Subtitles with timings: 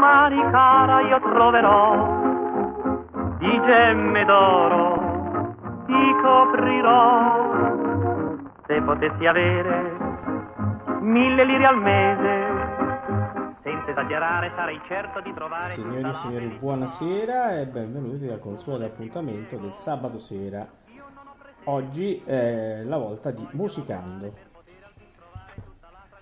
[0.00, 2.22] domani cara io troverò,
[3.36, 4.96] di gemme d'oro
[5.84, 7.66] ti coprirò,
[8.66, 9.98] se potessi avere
[11.00, 17.66] mille lire al mese, senza esagerare sarei certo di trovare Signori e signori, buonasera e
[17.66, 20.66] benvenuti al consueto appuntamento del sabato sera.
[21.64, 24.32] Oggi è la volta di Musicando.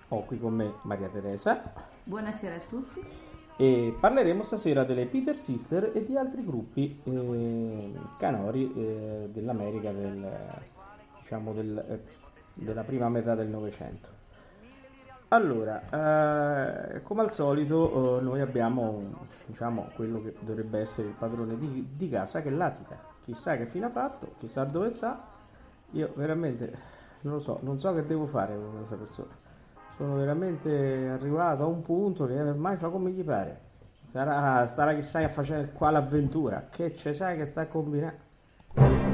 [0.09, 1.61] Ho qui con me Maria Teresa
[2.03, 3.28] Buonasera a tutti.
[3.61, 10.25] E parleremo stasera delle Peter Sister e di altri gruppi eh, canori eh, dell'America del,
[11.19, 11.99] diciamo del, eh,
[12.53, 14.07] della prima metà del Novecento.
[15.27, 21.57] Allora, eh, come al solito, eh, noi abbiamo diciamo, quello che dovrebbe essere il padrone
[21.57, 22.97] di, di casa che latita.
[23.25, 25.21] Chissà che fine ha fatto, chissà dove sta.
[25.91, 26.71] Io veramente
[27.23, 29.47] non lo so, non so che devo fare con questa persona.
[29.99, 33.59] Sono veramente arrivato a un punto che ormai fa come gli pare.
[34.13, 36.67] Sarà, starà chissà che facendo qua l'avventura.
[36.69, 39.08] Che c'è sai che sta a combinare?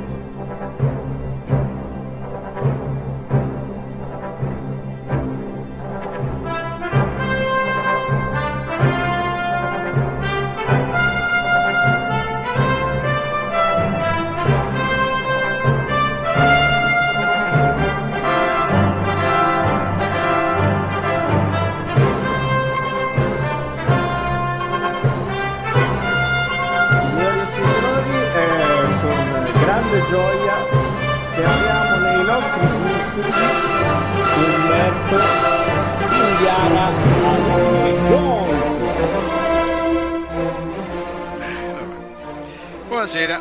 [43.06, 43.40] Buonasera,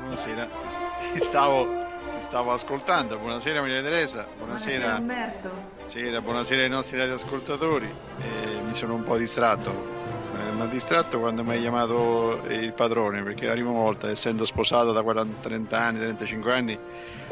[0.00, 0.48] buonasera.
[1.14, 3.16] Ti stavo, ti stavo ascoltando.
[3.16, 5.48] Buonasera Maria Teresa, buonasera, Umberto.
[5.48, 7.86] buonasera, buonasera ai nostri radioascoltatori.
[8.20, 9.97] Eh, mi sono un po' distratto.
[10.58, 14.44] Eh, mi ha distratto quando mi ha chiamato il padrone, perché la prima volta, essendo
[14.44, 16.78] sposato da 40, 30 anni, 35 anni,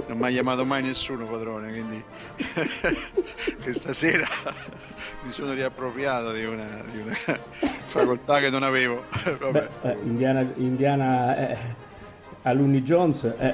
[0.07, 2.03] non mi ha chiamato mai nessuno padrone, quindi
[3.63, 4.27] questa sera
[5.23, 7.15] mi sono riappropriato di una, di una
[7.89, 9.05] facoltà che non avevo.
[9.51, 11.59] Beh, eh, Indiana, Indiana eh,
[12.43, 13.53] Alunni Jones è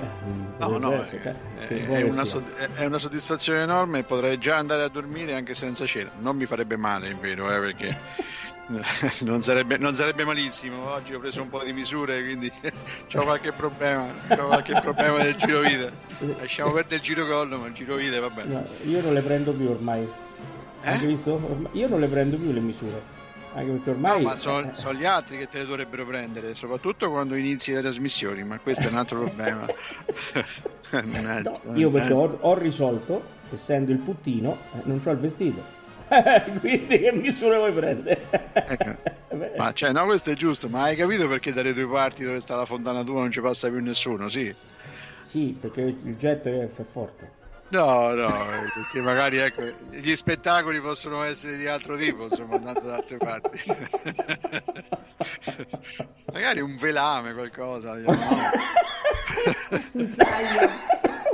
[0.59, 2.25] No, no, diverso, è, cioè, è- è che una,
[2.75, 6.11] è una soddisfazione enorme potrei già andare a dormire anche senza cena.
[6.21, 7.97] Non mi farebbe male, è vero, eh, perché
[9.23, 10.91] non sarebbe, non sarebbe malissimo.
[10.91, 12.51] Oggi ho preso un po' di misure, quindi
[13.15, 15.93] ho qualche problema, ho qualche problema del girovite.
[16.39, 18.53] Lasciamo perdere il girocollo, ma il girovite va bene.
[18.53, 20.09] No, io non le prendo più ormai.
[20.85, 21.17] Eh?
[21.73, 23.21] io non le prendo più le misure.
[23.55, 24.23] Anche perché No, ormai.
[24.23, 28.43] ma sono eh, gli altri che te le dovrebbero prendere, soprattutto quando inizi le trasmissioni,
[28.45, 29.67] ma questo è un altro problema.
[30.93, 35.63] No, io perché ho, ho risolto, essendo il puttino, eh, non ho il vestito.
[36.61, 38.27] Quindi che misure vuoi prendere?
[38.53, 38.97] Ecco.
[39.57, 42.55] Ma cioè, no, questo è giusto, ma hai capito perché dalle tue parti dove sta
[42.55, 44.29] la fontana tua non ci passa più nessuno?
[44.29, 44.55] Sì.
[45.23, 47.41] Sì, perché il getto è forte.
[47.69, 52.97] No, no, perché magari ecco, gli spettacoli possono essere di altro tipo, insomma, andando da
[52.97, 53.63] altre parti.
[56.31, 57.95] magari un velame, qualcosa.
[57.95, 58.11] no?
[59.93, 60.71] Un saio.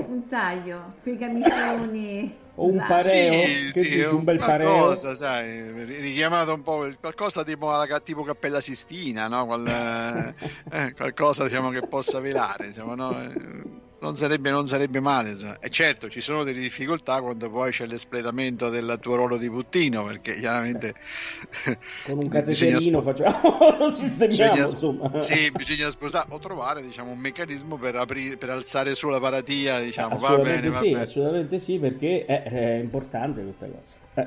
[0.06, 0.94] Un saio.
[1.02, 2.46] Quei camicioni.
[2.60, 3.40] O un pareo?
[3.40, 4.96] Sì, Che sì, dici, un bel pareo?
[4.96, 9.46] qualcosa, sai, richiamato un po' qualcosa tipo, alla, tipo Cappella Sistina, no?
[9.46, 9.66] Qual-
[10.68, 13.87] eh, qualcosa diciamo, che possa velare, diciamo, no?
[14.00, 15.30] Non, sarebbe, non sarebbe male.
[15.30, 15.58] insomma.
[15.58, 20.04] E certo, ci sono delle difficoltà quando poi c'è l'espletamento del tuo ruolo di puttino,
[20.04, 20.94] perché chiaramente
[22.04, 25.20] Con un cateterino spo- facciamo, lo sistemiamo, bisogna, insomma.
[25.20, 29.80] sì, bisogna spostare o trovare diciamo, un meccanismo per, aprire, per alzare su la paratia,
[29.80, 31.02] diciamo, va assolutamente bene, va sì, bene.
[31.02, 33.96] assolutamente sì, perché è, è importante questa cosa.
[34.14, 34.26] Eh,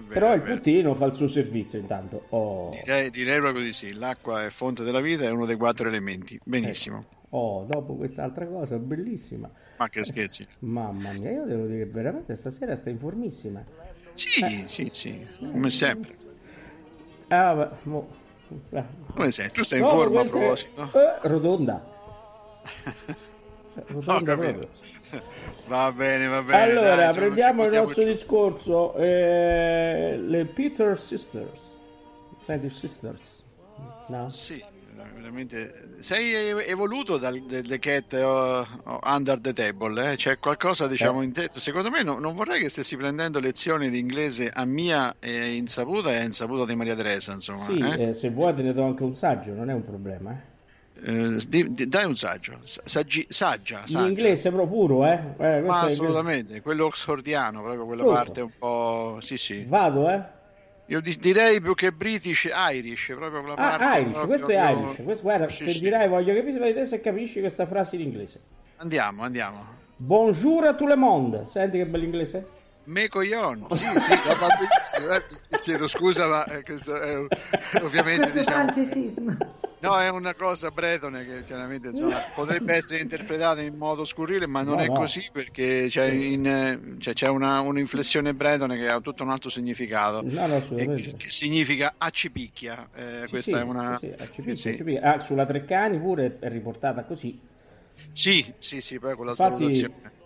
[0.00, 2.26] vero, Però il puttino fa il suo servizio intanto.
[2.30, 5.88] Oh, Direi, direi proprio di sì, l'acqua è fonte della vita, è uno dei quattro
[5.88, 6.38] elementi.
[6.42, 9.50] Benissimo, oh, dopo quest'altra cosa bellissima.
[9.78, 10.46] ma che scherzi.
[10.60, 13.62] Mamma mia, io devo dire che veramente stasera sta informissima.
[14.14, 16.16] Sì, sì, sì, come sempre.
[17.28, 18.08] Ah, ma- mo-.
[19.14, 19.50] Come sei?
[19.50, 20.82] Tu stai in No, forma a è- proposito?
[20.94, 21.82] eh, rotonda.
[23.74, 24.58] Ho Rotonda capito.
[24.58, 24.68] proprio.
[25.68, 26.62] Va bene, va bene.
[26.62, 28.94] Allora, dai, prendiamo il nostro discorso.
[28.94, 31.78] eh, le Peter Sisters.
[32.40, 33.44] Senti, Sisters.
[34.08, 34.28] No?
[34.30, 34.62] Sì,
[35.14, 35.90] veramente.
[36.00, 36.32] Sei
[36.66, 40.16] evoluto dal The, the Cat uh, Under the Table, eh?
[40.16, 41.24] C'è qualcosa, diciamo, Eh.
[41.24, 41.48] in te.
[41.52, 46.10] Secondo me no- non vorrei che stessi prendendo lezioni di inglese a mia eh, insaputa
[46.10, 47.64] e a insaputa di Maria Teresa, insomma.
[47.64, 48.08] Sì, eh?
[48.08, 50.50] eh, se vuoi te ne do anche un saggio, non è un problema.
[51.04, 51.38] Eh.
[51.48, 54.06] Di- di- dai un saggio, saggi- saggia, In saggia.
[54.06, 55.12] inglese proprio puro, eh?
[55.38, 55.84] Eh, Ma inglese.
[55.94, 58.22] assolutamente, quello oxfordiano, proprio quella Proprio.
[58.24, 59.18] parte un po'...
[59.20, 59.64] Sì, sì.
[59.66, 60.22] Vado, eh?
[60.86, 63.84] Io di- direi più che British, Irish, proprio quella parte...
[63.84, 65.02] Ah, Irish, proprio questo è Irish.
[65.02, 65.80] Questo, guarda, Sì, se sì.
[65.80, 68.40] dirai voglio capire se capisci questa frase in inglese.
[68.76, 69.64] Andiamo, andiamo.
[69.96, 71.44] Bonjour à tout le monde.
[71.46, 72.46] Senti che bell'inglese?
[72.84, 75.12] Me coglion, sì, sì, va va benissimo.
[75.14, 77.16] Eh, ti chiedo scusa, ma eh, questo è
[77.82, 78.72] ovviamente Questo diciamo...
[78.72, 79.36] francesismo.
[79.82, 84.62] No, è una cosa bretone che chiaramente insomma, potrebbe essere interpretata in modo scurrile, ma
[84.62, 84.92] non No, è no.
[84.94, 89.48] così perché c'è, in, eh, cioè, c'è una, un'inflessione bretone che ha tutto un altro
[89.50, 90.22] significato.
[90.24, 92.88] No, e che, che significa accipicchia.
[92.94, 93.96] Eh, Sì, questa sì, è una.
[93.98, 94.14] sì,
[94.54, 94.68] sì.
[94.68, 94.98] ACP.
[95.02, 97.50] Ah, sulla Treccani pure è riportata così.
[98.12, 99.72] Sì, sì, sì, poi con la Infatti,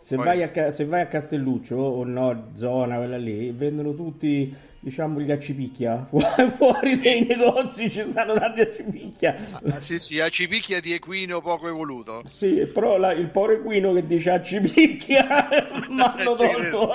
[0.06, 4.54] se Poi- vai, a, se vai a Castelluccio o no, zona quella lì, vendono tutti,
[4.78, 6.06] diciamo, gli accipicchia.
[6.08, 6.20] Fu-
[6.56, 9.34] Fuori dei negozi ci stanno tanti accipicchia.
[9.68, 12.22] Ah, sì, sì, accipicchia di equino poco evoluto.
[12.26, 15.48] Sì, però la- il povero equino che dice accipicchia
[15.90, 16.92] mi hanno tolto.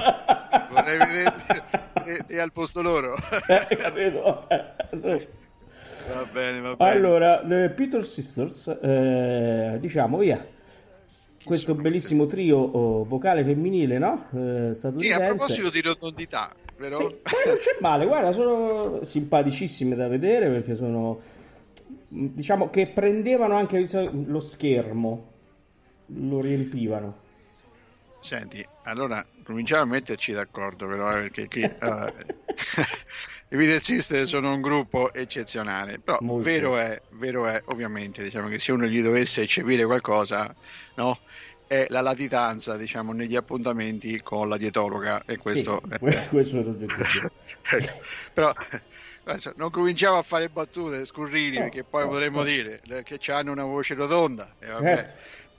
[0.71, 1.33] Vorrei vedere
[2.05, 3.15] e, e al posto loro.
[3.47, 4.47] Eh, capito?
[4.47, 6.91] va bene, va bene.
[6.91, 10.59] Allora, le Peter Sisters, eh, diciamo via.
[11.43, 14.27] Questo bellissimo trio oh, vocale femminile, no?
[14.33, 16.97] Eh, Sì, a proposito di rotondità, però...
[16.97, 21.19] Sì, non c'è male, guarda, sono simpaticissime da vedere perché sono,
[22.07, 25.31] diciamo, che prendevano anche lo schermo,
[26.07, 27.29] lo riempivano.
[28.19, 32.13] Senti, allora cominciamo a metterci d'accordo però, eh, perché qui allora,
[33.51, 38.59] i Beatles Sisters sono un gruppo eccezionale, però vero è, vero è ovviamente diciamo, che
[38.59, 40.55] se uno gli dovesse eccepire qualcosa,
[40.95, 41.19] no?
[41.67, 45.81] è la latitanza diciamo, negli appuntamenti con la dietologa e questo...
[45.91, 47.29] Sì, que- questo è l'oggettivo.
[47.71, 48.01] Ecco,
[48.33, 48.53] però
[49.55, 52.43] non cominciamo a fare battute scurrili No, perché poi no, potremmo no.
[52.45, 55.13] dire eh, che hanno una voce rotonda e vabbè, Certo.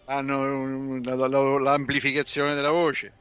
[0.06, 3.12] hanno l'amplificazione della voce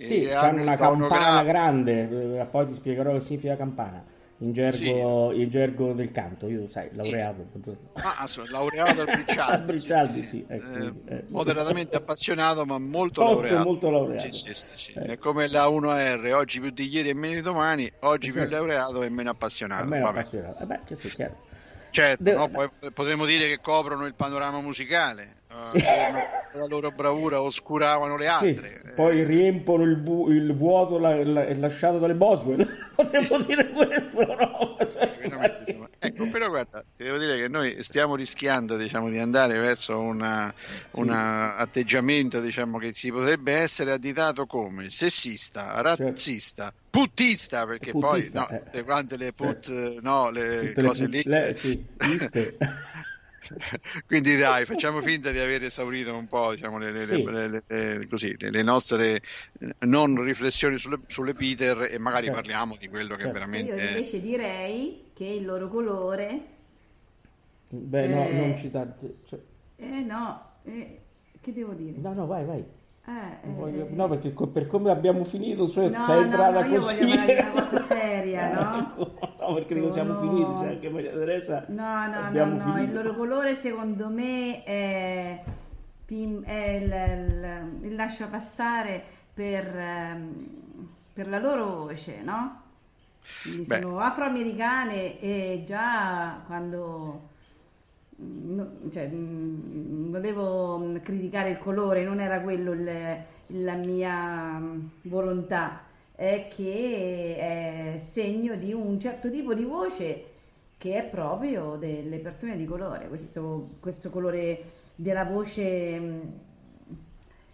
[0.00, 4.02] Sì, hanno una campana grande, eh, poi ti spiegherò che significa campana.
[4.42, 7.44] In gergo, in gergo del canto, io sai, laureato.
[7.50, 7.90] buongiorno.
[7.92, 11.24] Ah, assolutamente, laureato al Briccialdi, Al Briccialdi, sì, ecco, Eh, eh.
[11.28, 13.62] moderatamente appassionato ma molto, Molto, laureato.
[13.68, 14.30] molto laureato.
[14.30, 14.92] Sì, sì, sì, sì.
[14.92, 15.02] Eh.
[15.12, 18.56] È come la 1R, oggi più di ieri e meno di domani, oggi più Esatto.
[18.56, 19.84] laureato e meno appassionato.
[19.86, 20.18] me è Vabbè.
[20.20, 20.62] appassionato.
[20.62, 20.80] Eh beh,
[21.14, 21.36] chiaro.
[21.90, 22.48] Certo, Deve- no?
[22.48, 25.78] Poi potremmo dire che coprono il panorama musicale, Sì.
[25.78, 26.12] eh,
[26.52, 28.80] la loro bravura oscuravano le Sì, altre.
[28.84, 32.66] Eh, poi riempono il, bu- il vuoto la- la- lasciato dalle Boswell.
[32.94, 34.76] Potremmo dire questo, no?
[34.88, 35.88] Cioè, insomma.
[35.98, 40.52] Ecco, però guarda, ti devo dire che noi stiamo rischiando diciamo, di andare verso una-
[40.88, 41.00] Sì.
[41.00, 48.56] un atteggiamento diciamo, che ci potrebbe essere additato come sessista, razzista, puttista, perché Puttista, poi
[48.58, 48.76] no, eh.
[48.76, 51.22] le, quante le put, no, le Tutte le cose put- lì.
[51.24, 51.86] le- sì.
[54.06, 57.22] Quindi dai, facciamo finta di aver esaurito un po' diciamo, le, le- Sì.
[57.22, 59.22] le- le- le- così, le- nostre
[59.60, 62.40] eh, non riflessioni sulle, sulle Peter e magari Certo.
[62.40, 63.38] parliamo di quello che Certo.
[63.38, 63.74] veramente...
[63.74, 66.40] Io invece direi che il loro colore,
[67.72, 68.32] Beh, no, Eh.
[68.32, 69.14] non citate.
[69.26, 69.40] cioè-
[69.76, 71.00] eh no, eh,
[71.40, 71.96] che devo dire?
[71.98, 72.64] no, no, vai, vai.
[73.06, 73.10] Eh,
[73.46, 76.60] Non eh, voglio- No, perché co- per come abbiamo finito, cioè, No, sei no, entrata
[76.60, 76.98] no, io così.
[76.98, 78.78] voglio parlare di una cosa seria, no?
[78.78, 81.64] Ecco, no, perché non siamo Sono- finiti, sai, anche Maria Teresa.
[81.68, 88.26] No, no, no, no, il loro colore secondo me è, è il, il- il lascia
[88.26, 89.02] passare
[89.32, 90.46] per, ehm,
[91.14, 92.58] per la loro voce, no?
[93.42, 93.80] Quindi Beh.
[93.80, 97.28] sono afroamericane e già quando
[98.22, 103.16] no, cioè, mm, volevo mm, criticare il colore, non era quello il-
[103.62, 105.82] la mia mm, volontà,
[106.14, 110.24] è che è segno di un certo tipo di voce
[110.78, 114.62] che è proprio delle persone di colore, questo, questo colore
[114.94, 116.20] della voce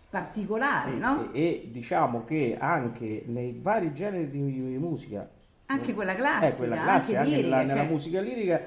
[0.08, 1.32] particolare, Sì, no?
[1.32, 4.38] e, e diciamo che anche nei vari generi di
[4.78, 5.28] musica,
[5.66, 8.60] Anche quella classica, eh, quella classica, anche anche lirica, nella, nella cioè- musica lirica,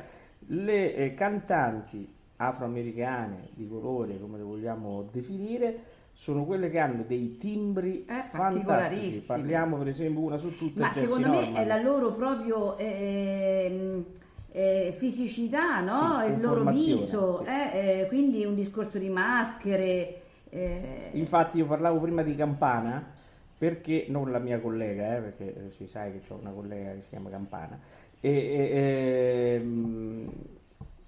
[0.52, 5.80] le eh, cantanti afroamericane di colore, come le vogliamo definire,
[6.14, 9.22] sono quelle che hanno dei timbri Eh, fantastici.
[9.26, 11.62] Parliamo per esempio una su tutte, Ma Jessie secondo me Norman.
[11.62, 14.06] è la loro proprio ehm,
[14.52, 16.22] eh, fisicità, no?
[16.26, 17.50] Sì, il loro viso, sì.
[17.50, 20.22] eh, eh, quindi un discorso di maschere.
[20.50, 23.18] eh, Infatti io parlavo prima di Campana
[23.58, 27.02] perché, non la mia collega, eh, perché eh, si sa che ho una collega che
[27.02, 27.78] si chiama Campana,
[28.20, 30.32] e, e- ehm,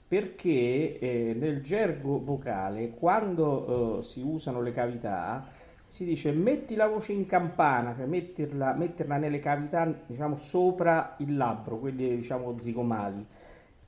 [0.08, 5.48] perché eh, nel gergo vocale quando eh, si usano le cavità
[5.91, 11.36] si dice metti la voce in campana, cioè metterla, metterla nelle cavità diciamo sopra il
[11.36, 13.25] labbro, quelli diciamo zigomali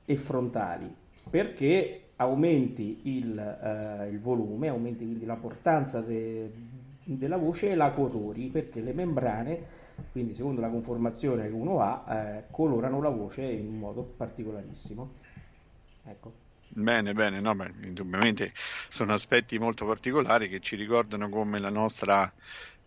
[0.04, 0.94] e frontali.
[1.30, 6.52] Perché aumenti il, eh, il volume, aumenti quindi la portanza de,
[7.04, 9.82] della voce e la colori, perché le membrane,
[10.12, 15.12] quindi secondo la conformazione che uno ha, eh, colorano la voce in un modo particolarissimo.
[16.06, 16.32] Ecco.
[16.68, 18.52] Bene, bene, no, beh, indubbiamente
[18.88, 22.32] sono aspetti molto particolari che ci ricordano come la nostra,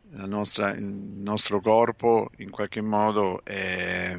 [0.09, 4.17] la nostra, il nostro corpo in qualche modo è,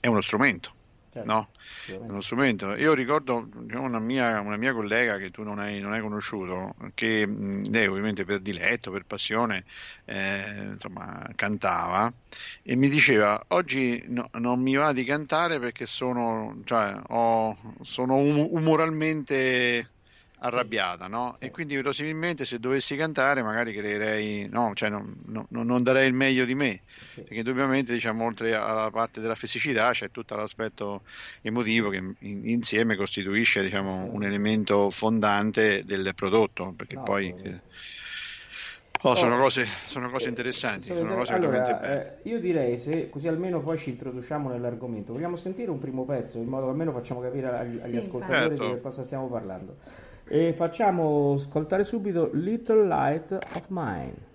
[0.00, 0.82] è uno strumento
[1.14, 1.48] certo, no?
[2.06, 2.74] Uno strumento.
[2.74, 7.26] Io ricordo una, mia, una, mia, collega che tu non hai, non hai conosciuto, che
[7.26, 9.64] mh, lei ovviamente per diletto, per passione,
[10.04, 12.12] eh, insomma, cantava
[12.62, 18.16] e mi diceva oggi no, non mi va di cantare perché sono, cioè, ho, sono
[18.16, 19.90] um, umoralmente
[20.44, 21.36] arrabbiata, no?
[21.38, 26.12] E quindi verosimilmente se dovessi cantare magari creerei, no, cioè non, non, non darei il
[26.12, 27.22] meglio di me, sì.
[27.22, 31.02] perché indubbiamente diciamo oltre alla parte della fisicità c'è tutto l'aspetto
[31.40, 32.14] emotivo che in,
[32.48, 37.34] insieme costituisce diciamo un elemento fondante del prodotto, perché no, poi...
[37.36, 37.60] Sì.
[39.06, 40.86] Oh, sono, cose, sono cose interessanti.
[40.86, 45.12] Sono sono cose allora, eh, io direi se così almeno poi ci introduciamo nell'argomento.
[45.12, 48.56] Vogliamo sentire un primo pezzo in modo che almeno facciamo capire agli, agli sì, ascoltatori
[48.56, 48.74] certo.
[48.76, 49.76] di cosa stiamo parlando.
[50.26, 54.32] E facciamo ascoltare subito Little Light of Mine.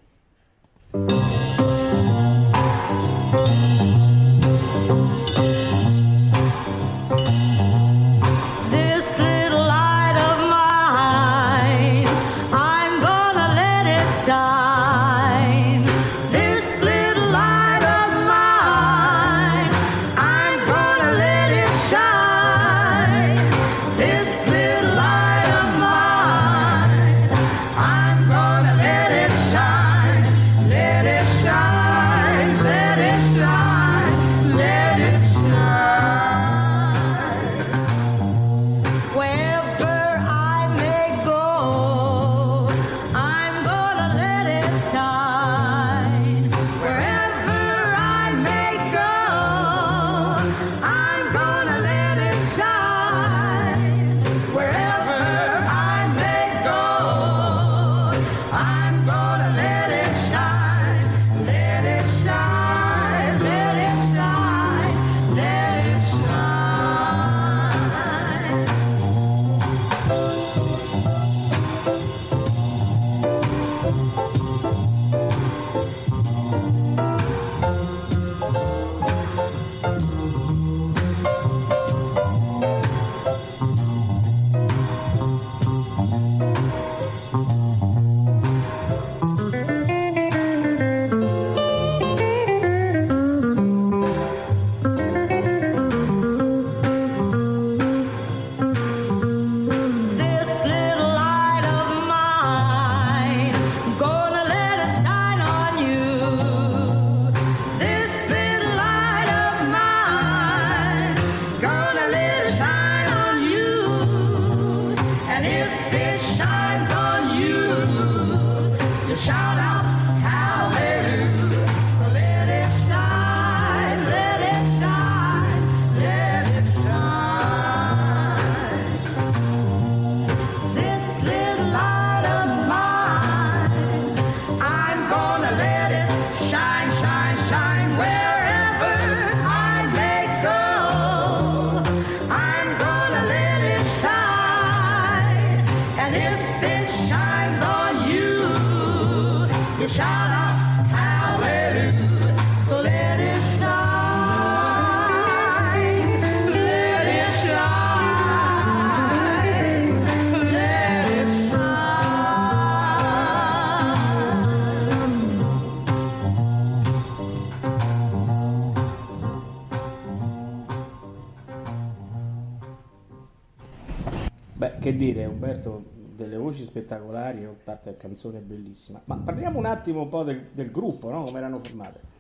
[177.82, 179.02] Parte canzone bellissima.
[179.06, 181.24] Ma parliamo un attimo un po' del, del gruppo, no?
[181.24, 182.18] come erano formate.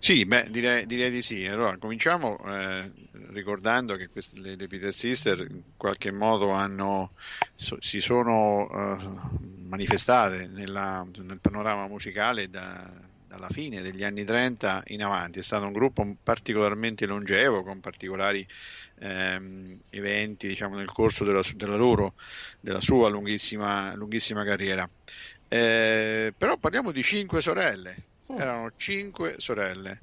[0.00, 1.44] Sì, beh, direi, direi, di sì.
[1.46, 2.90] Allora, cominciamo eh,
[3.30, 7.12] ricordando che queste, le, le, Peter Sister in qualche modo hanno,
[7.54, 12.88] so, si sono uh, manifestate nella, nel panorama musicale da,
[13.28, 15.38] dalla fine degli anni 30 in avanti.
[15.38, 18.44] È stato un gruppo particolarmente longevo, con particolari
[18.96, 22.14] ehm, eventi diciamo, nel corso della, della, loro,
[22.58, 24.90] della sua lunghissima, lunghissima carriera.
[25.46, 30.00] Eh, però parliamo di cinque sorelle, erano cinque sorelle.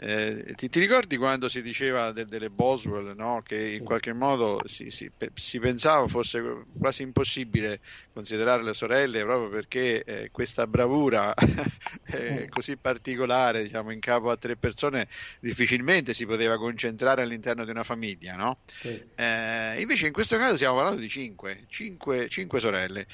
[0.00, 3.42] Eh, ti, ti, ricordi quando si diceva de, delle Boswell, no?
[3.44, 6.40] che in qualche modo si, si, si, pensava fosse
[6.78, 7.80] quasi impossibile
[8.12, 11.34] considerare le sorelle proprio perché eh, questa bravura
[12.12, 15.08] eh, così particolare diciamo, in capo a tre persone
[15.40, 18.36] difficilmente si poteva concentrare all'interno di una famiglia.
[18.36, 18.60] No?
[18.66, 19.02] Sì.
[19.16, 23.08] Eh, invece in questo caso stiamo parlando di cinque, cinque, cinque sorelle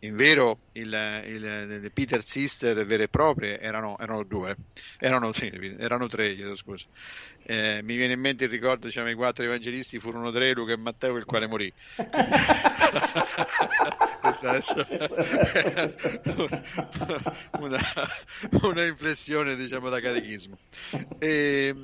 [0.00, 4.56] in vero il, il, il, Peter Sister vere e proprie erano, erano due,
[4.98, 6.84] erano, sì, erano tre, chiedo scusa.
[7.42, 10.76] Eh, mi viene in mente il ricordo, diciamo, i quattro evangelisti furono tre, Luca e
[10.76, 11.72] Matteo, il quale morì.
[17.58, 17.80] una,
[18.62, 20.58] una inflessione, diciamo, da catechismo.
[21.18, 21.74] E,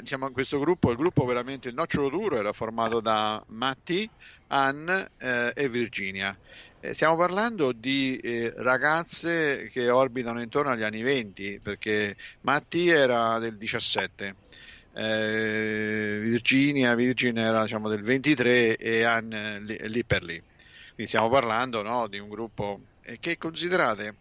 [0.00, 4.08] diciamo, questo gruppo, il gruppo veramente, il nocciolo duro, era formato da Matti,
[4.48, 6.34] Anne eh, e Virginia.
[6.82, 13.38] Eh, stiamo parlando di eh, ragazze che orbitano intorno agli anni 20, perché Matti era
[13.38, 14.34] del 17,
[14.94, 20.42] eh, Virginia, Virginia era diciamo, del 23 e Anne lì, lì per lì.
[20.94, 24.14] Quindi stiamo parlando no, di un gruppo eh, che considerate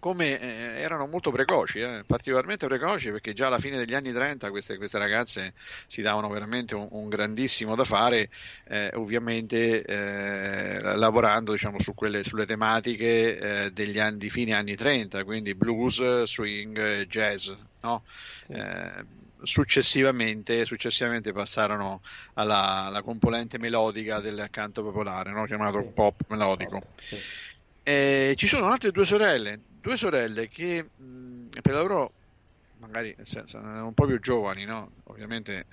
[0.00, 4.50] come eh, erano molto precoci, eh, particolarmente precoci perché già alla fine degli anni 30
[4.50, 5.54] queste, queste ragazze
[5.86, 8.28] si davano veramente un, un grandissimo da fare,
[8.64, 14.74] eh, ovviamente eh, lavorando diciamo, su quelle, sulle tematiche eh, degli anni, di fine anni
[14.74, 17.50] 30, quindi blues, swing, jazz.
[17.82, 18.02] No?
[18.46, 18.52] Sì.
[18.52, 19.04] Eh,
[19.42, 22.00] successivamente, successivamente, passarono
[22.34, 25.44] alla, alla, componente melodica del canto popolare, no?
[25.44, 25.90] chiamato sì.
[25.94, 26.82] pop melodico.
[26.96, 27.16] Sì.
[28.34, 32.12] Ci sono altre due sorelle, due sorelle che mh, per la loro,
[32.80, 34.90] magari sono un po' più giovani, no?
[35.04, 35.66] ovviamente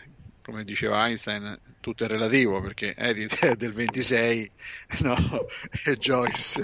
[0.44, 4.52] come diceva Einstein, tutto è relativo perché Edith è del 26
[5.02, 5.16] no,
[5.86, 6.64] e Joyce.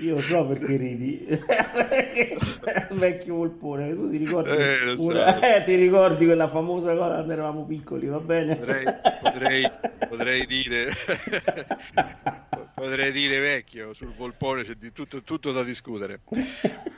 [0.00, 1.26] Io so perché ridi,
[2.92, 5.38] vecchio volpone, tu ti ricordi, eh, so, una...
[5.56, 8.56] eh, ti ricordi quella famosa cosa quando eravamo piccoli, va bene?
[8.56, 8.84] Potrei,
[9.20, 9.70] potrei,
[10.08, 10.90] potrei dire
[12.82, 16.18] potrei dire vecchio sul volpone c'è di tutto, tutto da discutere.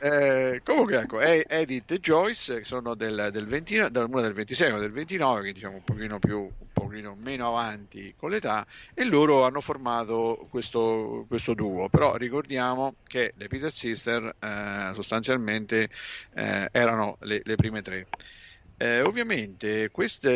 [0.01, 4.93] Eh, comunque ecco Edith e Joyce sono del, del 29 una del 26 una del
[4.93, 9.61] 29 che diciamo un pochino più un pochino meno avanti con l'età e loro hanno
[9.61, 11.91] formato questo, questo duo.
[11.91, 15.91] Però ricordiamo che le Peter Sister eh, sostanzialmente
[16.33, 18.07] eh, erano le, le prime tre.
[18.77, 20.29] Eh, ovviamente questo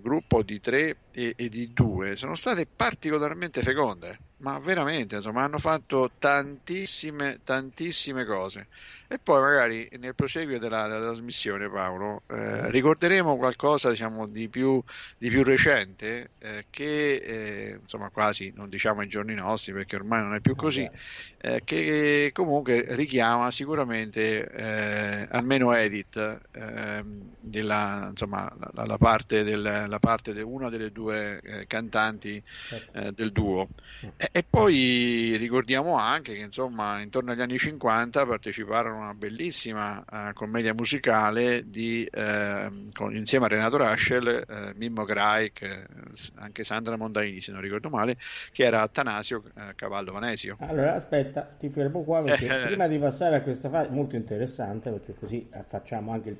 [0.00, 5.58] gruppo di tre e, e, di due sono state particolarmente feconde, ma veramente, insomma, hanno
[5.58, 8.66] fatto tantissime, tantissime cose.
[9.06, 14.82] E poi magari nel proseguio della, della trasmissione, Paolo, eh, ricorderemo qualcosa diciamo, di, più,
[15.18, 20.22] di più recente eh, che, eh, insomma, quasi non diciamo ai giorni nostri perché ormai
[20.22, 20.88] non è più così,
[21.38, 29.84] eh, che comunque richiama sicuramente eh, almeno Edith, ehm, della, insomma, la, la, parte del,
[29.88, 33.10] la parte di una delle due eh, cantanti certo.
[33.12, 33.68] del duo.
[34.04, 34.08] Mm.
[34.16, 40.32] E, e, poi ricordiamo anche che insomma intorno agli anni 50 parteciparono una bellissima uh,
[40.32, 45.86] commedia musicale di, uh, con, insieme a Renato Raschel, uh, Mimmo Graik,
[46.36, 48.16] anche Sandra Mondaini se non ricordo male,
[48.52, 49.42] che era Atanasio
[49.74, 50.56] Cavallo Vanesio.
[50.60, 55.14] Allora aspetta, ti fermo qua perché prima di passare a questa fase molto interessante perché
[55.14, 56.36] così facciamo anche il,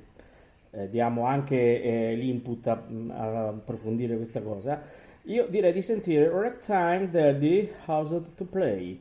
[0.75, 4.81] eh, diamo anche eh, l'input a, a, approfondire questa cosa.
[5.23, 8.99] Io direi di sentire Ragtime Daddy House to Play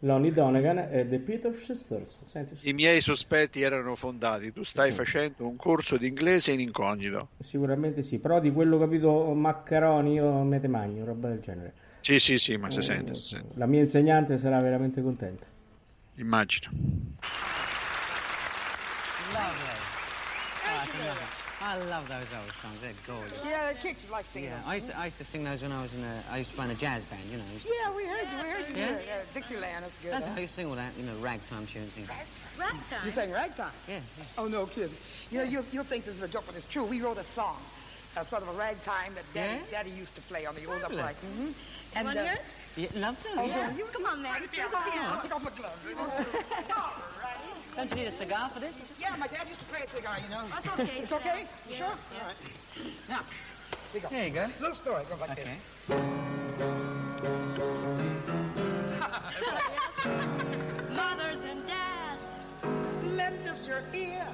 [0.00, 2.22] Lonnie Donegan e The Peter Sisters.
[2.24, 2.56] Senti.
[2.68, 4.52] I miei sospetti erano fondati.
[4.52, 4.96] Tu stai sì.
[4.96, 7.28] facendo un corso di inglese in incognito.
[7.40, 11.72] Sicuramente sì, però di quello capito maccheroni o mete magno, roba del genere.
[12.00, 13.54] Sì, sì, sì, ma si, eh, sente, si sente.
[13.54, 15.46] La mia insegnante sarà veramente contenta.
[16.16, 16.68] Immagino.
[19.32, 19.93] Lovely.
[20.84, 21.28] Oh,
[21.60, 22.78] I love those old songs.
[22.80, 23.38] They're gorgeous.
[23.44, 25.72] Yeah, the kids like singing yeah, I used, to, I used to sing those when
[25.72, 26.24] I was in a.
[26.28, 27.30] I used to play in a jazz band.
[27.30, 27.44] You know.
[27.64, 28.36] Yeah, we heard you.
[28.42, 28.76] We heard you.
[28.76, 29.84] Yeah, yeah Dixieland.
[29.84, 30.12] That's good.
[30.12, 30.34] That's huh?
[30.34, 30.96] how you sing all that.
[30.96, 31.92] You know, ragtime tunes.
[31.94, 32.08] Things.
[32.58, 33.06] Ragtime.
[33.06, 33.72] You sang ragtime.
[33.88, 34.24] Yeah, yeah.
[34.36, 34.90] Oh no, kid.
[35.30, 36.84] You know, you'll, you'll think this is a joke, but it's true.
[36.84, 37.62] We wrote a song.
[38.16, 39.70] Uh, sort of a ragtime that Daddy, yeah?
[39.82, 41.16] Daddy used to play on the old upright.
[41.16, 41.50] Mm-hmm.
[41.94, 42.36] And, you want uh,
[42.76, 43.28] Yeah, love to.
[43.40, 43.74] Oh, yeah.
[43.74, 44.40] You come on, man.
[44.52, 45.20] Take off, yeah.
[45.20, 47.10] Take off my gloves.
[47.76, 47.88] All right.
[47.88, 48.76] Don't you need a cigar for this?
[48.98, 50.48] Yeah, my dad used to play a cigar, you know.
[50.48, 50.98] That's okay.
[50.98, 51.46] it's okay?
[51.68, 51.94] Yeah, sure?
[52.12, 52.20] Yeah.
[52.20, 52.36] All right.
[53.08, 53.20] Now,
[53.92, 54.08] here you go.
[54.10, 54.48] There you go.
[54.60, 55.44] Little story goes like okay.
[55.44, 55.58] this.
[60.94, 62.22] Mothers and dads,
[63.04, 64.28] lend us your ear.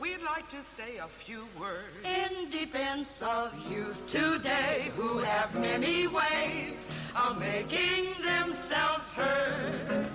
[0.00, 6.08] We'd like to say a few words in defense of youth today who have many
[6.08, 6.76] ways
[7.14, 10.10] of making themselves heard.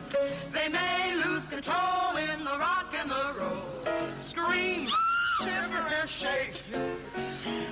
[0.67, 3.63] They may lose control in the rock and the roll,
[4.19, 4.89] scream,
[5.39, 6.60] different shapes.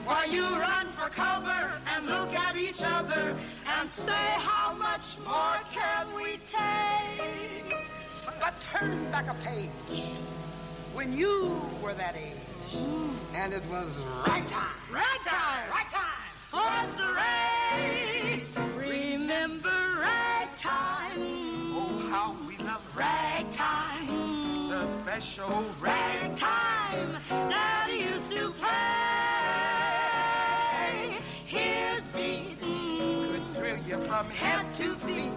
[0.05, 5.59] While you run for cover and look at each other and say how much more
[5.73, 7.73] can we take.
[8.39, 10.15] But turn back a page
[10.93, 12.37] when you were that age.
[13.33, 13.93] And it was
[14.25, 14.77] right time.
[14.89, 15.69] Right time.
[15.69, 16.31] Right time.
[16.49, 18.34] For the race.
[22.95, 24.07] Ragtime.
[24.69, 28.71] The special ragtime that used to play.
[31.45, 35.33] His beat could thrill you from head to feet.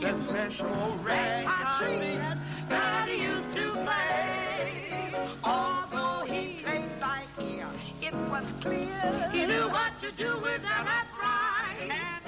[0.00, 5.12] The special ragtime that he used to play.
[5.44, 11.06] Although he played by ear, it was clear he knew what to do with that
[11.20, 12.19] rhyme.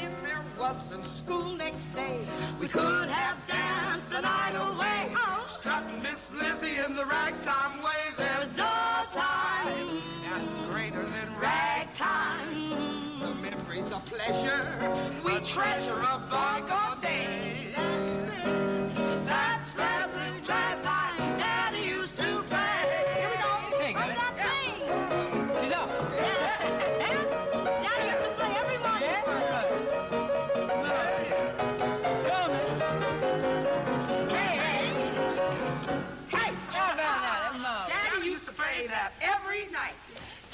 [0.62, 2.24] There wasn't school next day,
[2.60, 5.12] we could have danced the night away.
[5.16, 8.14] Oh, strutting Miss Lizzie in the ragtime way.
[8.16, 13.18] There's no time and greater than ragtime.
[13.18, 18.21] The memories of pleasure we treasure of bygone days.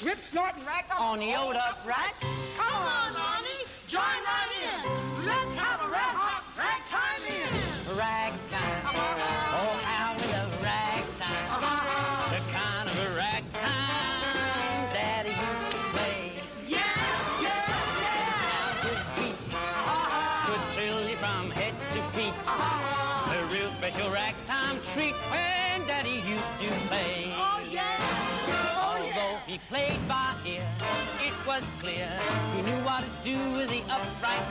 [0.01, 2.13] Rip snorting rack up On the old upright.
[2.21, 5.25] Come on, Arnie, join right in.
[5.25, 7.97] Let's have a red hot ragtime in.
[7.97, 8.28] Ragtime.
[33.23, 34.47] Do with the upright.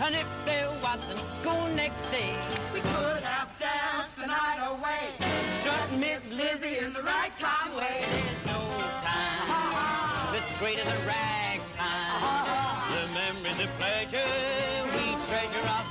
[0.00, 2.34] And if there wasn't school next day,
[2.72, 5.14] We could have danced the night away.
[5.62, 8.02] strutting Miss Lizzie in the ragtime way.
[8.02, 8.60] There's no
[9.06, 12.50] time that's greater than ragtime.
[12.94, 15.86] The memories of pleasure we treasure of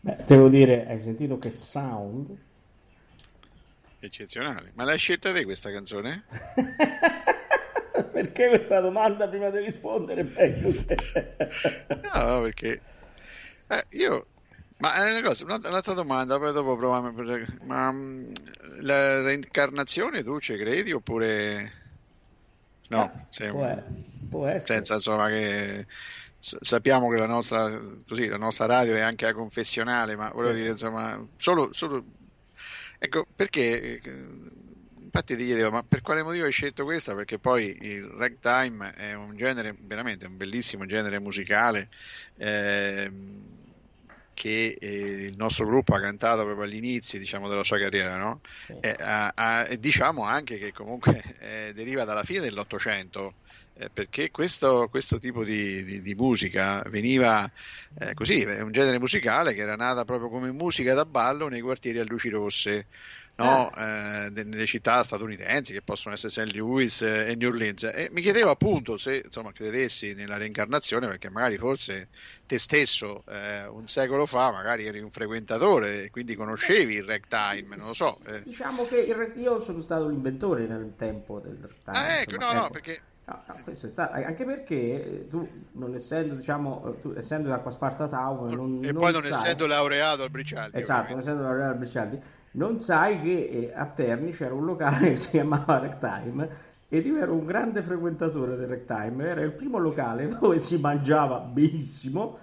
[0.00, 2.34] Beh, devo dire, hai sentito che sound?
[3.98, 4.70] Eccezionale.
[4.74, 6.24] Ma l'hai scelta te questa canzone?
[8.12, 10.24] Perché questa domanda prima di rispondere?
[12.02, 12.82] No, perché
[13.68, 14.28] eh, io.
[14.78, 17.12] Ma è una cosa, una- un'altra domanda, poi dopo proviamo.
[17.62, 18.32] Ma mm,
[18.82, 21.72] la reincarnazione tu ci credi oppure
[22.88, 23.14] no?
[23.28, 23.76] Sei può, un-
[24.28, 24.84] può essere.
[24.84, 25.86] senza insomma che
[26.38, 27.68] sappiamo che la nostra,
[28.06, 30.60] così, la nostra radio è anche a confessionale, ma volevo Sì.
[30.60, 32.04] dire insomma, solo, solo
[32.98, 34.00] ecco perché.
[34.00, 34.50] eh,
[35.06, 37.14] Infatti ti chiedevo, ma per quale motivo hai scelto questa?
[37.14, 41.88] Perché poi il ragtime è un genere, veramente un bellissimo genere musicale
[42.34, 43.65] ehm,
[44.36, 44.88] che eh,
[45.28, 48.40] il nostro gruppo ha cantato proprio agli inizi, diciamo, della sua carriera, no?
[48.66, 48.74] Sì.
[48.78, 53.36] E, ha- ha- e diciamo anche che comunque eh, deriva dalla fine dell'Ottocento,
[53.74, 57.50] eh, perché questo, questo tipo di, di- di musica veniva
[57.94, 61.60] eh, così, è un genere musicale che era nata proprio come musica da ballo nei
[61.62, 62.88] quartieri a luci rosse.
[63.36, 66.54] No, eh, de- nelle città statunitensi che possono essere St.
[66.54, 71.28] Louis eh, e New Orleans e mi chiedevo appunto se insomma credessi nella reincarnazione perché
[71.28, 72.08] magari forse
[72.46, 77.76] te stesso eh, un secolo fa magari eri un frequentatore e quindi conoscevi il ragtime,
[77.76, 78.18] non lo so.
[78.24, 78.40] eh.
[78.42, 81.96] Diciamo che il io sono stato l'inventore nel tempo del ragtime.
[81.96, 82.70] Ah, ecco, insomma, no, no, ecco.
[82.70, 84.74] perché No, no, questo è stato, anche perché
[85.22, 89.24] eh, tu, non essendo, diciamo, eh, tu, essendo Acqua Sparta Town, non, e poi non
[89.28, 91.20] sai- essendo laureato al Bricialdi, esatto, non ovviamente.
[91.20, 92.20] essendo laureato al Bricialdi,
[92.56, 97.16] non sai che eh, a Terni c'era un locale che si chiamava Ragtime ed io
[97.18, 102.38] ero un grande frequentatore del Ragtime, era il primo locale dove si mangiava benissimo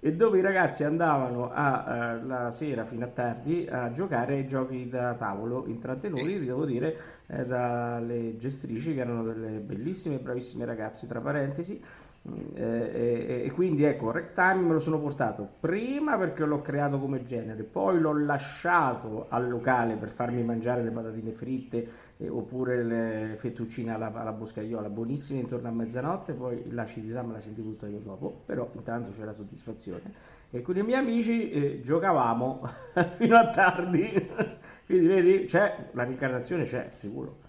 [0.00, 4.46] e dove i ragazzi andavano a, eh, la sera fino a tardi a giocare ai
[4.46, 6.44] giochi da tavolo intrattenuti, Sì.
[6.44, 11.82] devo dire, eh, dalle gestrici che erano delle bellissime e bravissime ragazze, tra parentesi.
[12.28, 16.98] Mm, eh, e, e quindi ecco, Ragtime me lo sono portato prima perché l'ho creato
[16.98, 21.88] come genere, poi l'ho lasciato al locale per farmi mangiare le patatine fritte
[22.18, 27.40] eh, oppure le fettuccine alla, alla boscaiola, buonissime intorno a mezzanotte, poi l'acidità me la
[27.40, 30.36] senti tutta io dopo, però intanto c'è la soddisfazione.
[30.50, 32.68] E con i miei amici eh, giocavamo
[33.16, 34.10] fino a tardi,
[34.86, 37.46] quindi vedi, c'è, la reincarnazione c'è, sicuro.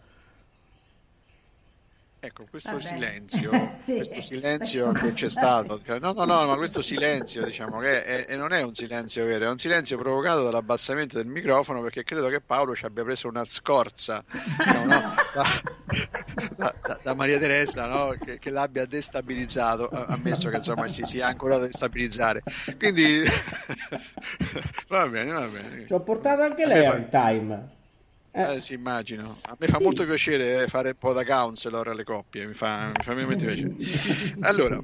[2.21, 2.81] Ecco, questo Vabbè.
[2.81, 3.95] silenzio, Sì.
[3.95, 8.35] questo silenzio che c'è stato, no, no, no, ma questo silenzio, diciamo che è, e
[8.35, 12.41] non è un silenzio vero, è un silenzio provocato dall'abbassamento del microfono perché credo che
[12.41, 14.21] Paolo ci abbia preso una scorza
[14.73, 15.43] no, no, da,
[16.57, 21.25] da- da- da Maria Teresa, no, che, che l'abbia destabilizzato, ammesso che insomma si sia
[21.27, 22.43] ancora da destabilizzare.
[22.77, 23.21] Quindi
[24.89, 25.85] va bene, va bene.
[25.87, 27.77] Ci ho portato anche lei fa- al time.
[28.39, 29.35] Eh, Eh, sì, immagino.
[29.45, 29.83] A me fa Sì.
[29.83, 33.75] molto piacere fare un po' da counselor alle coppie, mi fa, mi fa veramente piacere.
[34.47, 34.81] Allora,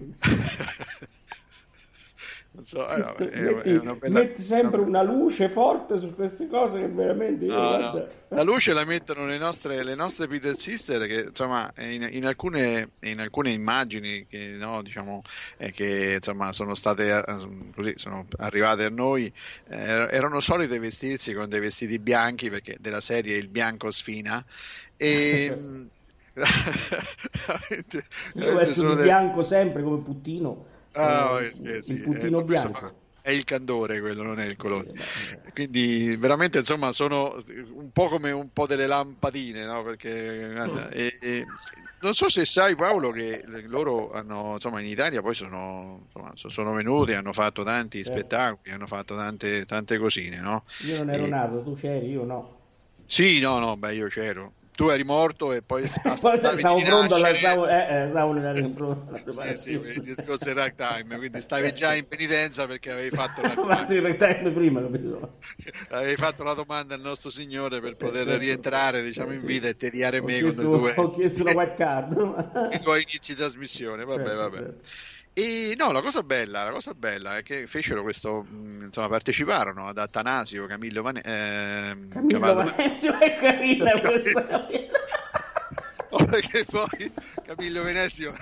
[2.55, 4.19] non so, eh, vabbè, è, metti, è una bella...
[4.19, 8.07] metti sempre una- luce forte su queste cose che veramente io, No, no.
[8.29, 12.91] La luce la mettono le nostre, le nostre Peter Sister che insomma in, in alcune,
[13.01, 15.21] in alcune immagini che, no, diciamo,
[15.57, 17.23] eh, che insomma sono state eh,
[17.75, 19.31] così, sono arrivate a noi
[19.69, 19.77] eh,
[20.09, 24.43] erano solite vestirsi con dei vestiti bianchi perché della serie il bianco sfina
[24.97, 25.87] e
[26.35, 30.65] veramente- Io veramente sono di dei- bianco sempre come puttino.
[30.95, 31.93] Ah, eh, che scherzi.
[31.93, 33.03] il puttino Eh, bianco.
[33.21, 34.93] È il candore quello, non è il colore.
[35.51, 37.41] Quindi veramente insomma sono
[37.73, 39.81] un po' come un po' delle lampadine, no?
[39.83, 41.45] Perché guarda, e- e-
[42.01, 46.49] non so se sai Paolo che loro hanno insomma in Italia poi sono, insomma, so-
[46.49, 48.19] sono venuti, hanno fatto tanti Certo.
[48.19, 50.63] spettacoli, hanno fatto tante, tante cosine, no?
[50.85, 52.59] Io non ero E- nato, tu c'eri, io no.
[53.07, 54.53] Sì, no, no, beh io c'ero.
[54.75, 58.65] Tu eri morto e poi aspettavi stavo pronto alla, stavo, eh, eh, stavo nella alla
[59.05, 59.89] Sì, sì, preparazione.
[59.93, 63.53] il discorso del ragtime, quindi stavi già in penitenza perché avevi fatto la,
[63.87, 65.35] rectangolo prima, capito?
[65.91, 68.37] avevi fatto la domanda al nostro Signore per poter certo.
[68.37, 69.45] rientrare diciamo, in Sì.
[69.45, 72.69] vita e tediare me con chiesto, le tue, ho chiesto una white card.
[72.73, 74.03] i tuoi inizi di trasmissione.
[74.03, 74.57] Vabbè, Certo, vabbè.
[74.57, 74.81] certo.
[75.37, 79.85] E no, la cosa bella, la cosa bella è che fecero questo, mh, insomma, parteciparono
[79.85, 84.65] ad Atanasio, Camillo Vane- ehm, Camillo Cavallo- Vanesio è carina questa.
[86.29, 87.11] Perché poi
[87.45, 88.33] Camillo Venesio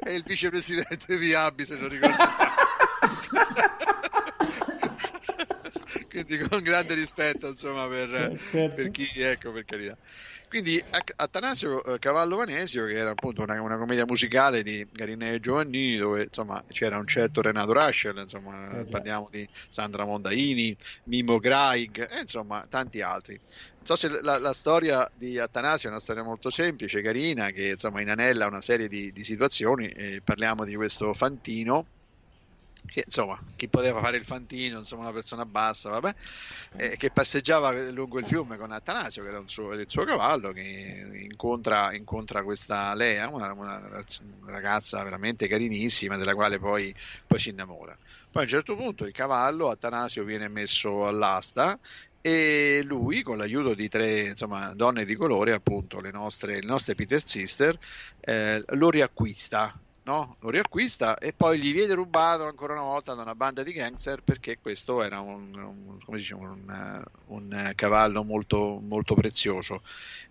[0.00, 2.16] è il vicepresidente di Abbi, se non ricordo.
[6.10, 8.74] Quindi con grande rispetto, insomma, per, Certo.
[8.74, 9.96] per chi, ecco, per carità.
[10.52, 10.84] Quindi
[11.16, 15.96] Atanasio eh, Cavallo Vanesio, che era appunto una, una commedia musicale di Garinei e Giovannini,
[15.96, 18.90] dove insomma c'era un certo Renato Raschel, insomma, Eh, già.
[18.90, 23.40] parliamo di Sandra Mondaini, Mimo Graig, e insomma tanti altri.
[23.40, 27.68] Non so se la, la storia di Atanasio è una storia molto semplice, carina, che
[27.70, 29.88] insomma inanella una serie di, di situazioni.
[29.88, 31.86] E parliamo di questo Fantino,
[32.86, 36.14] che insomma, chi poteva fare il Fantino, insomma, una persona bassa, vabbè,
[36.76, 41.08] eh, che passeggiava lungo il fiume con Atanasio, che era suo- il suo cavallo, che
[41.22, 44.04] incontra, incontra questa Lea, una, una
[44.46, 46.94] ragazza veramente carinissima, della quale poi,
[47.26, 47.96] poi si innamora.
[48.30, 51.78] Poi a un certo punto il cavallo, Atanasio, viene messo all'asta
[52.20, 56.94] e lui, con l'aiuto di tre insomma, donne di colore, appunto le nostre, le nostre
[56.94, 57.76] Peter Sister,
[58.20, 59.74] eh, lo riacquista.
[60.04, 60.36] No?
[60.40, 64.22] Lo riacquista e poi gli viene rubato ancora una volta da una banda di gangster
[64.22, 69.82] perché questo era un, un- dice, un, eh, un, eh, cavallo molto, molto prezioso.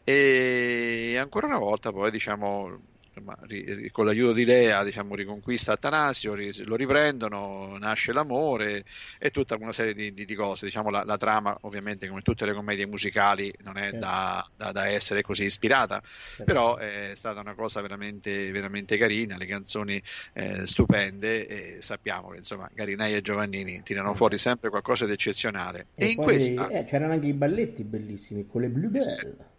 [0.04, 2.82] E ancora una volta poi diciamo
[3.14, 8.84] insomma, ri- con l'aiuto di Lea diciamo, riconquista Atanasio, ri- lo riprendono, nasce l'amore
[9.20, 10.66] e tutta una serie di, di- di cose.
[10.66, 13.98] Diciamo, la, la trama, ovviamente, come tutte le commedie musicali, non è Certo.
[13.98, 16.02] da, da- da essere così ispirata,
[16.36, 16.44] Certo.
[16.44, 20.02] però è stata una cosa veramente, veramente carina, le canzoni
[20.34, 25.88] eh, stupende e sappiamo che insomma Garinai e Giovannini tirano fuori sempre qualcosa di eccezionale.
[25.96, 26.68] E, E in questa...
[26.68, 29.50] eh, c'erano anche i balletti bellissimi con le Blue Bell.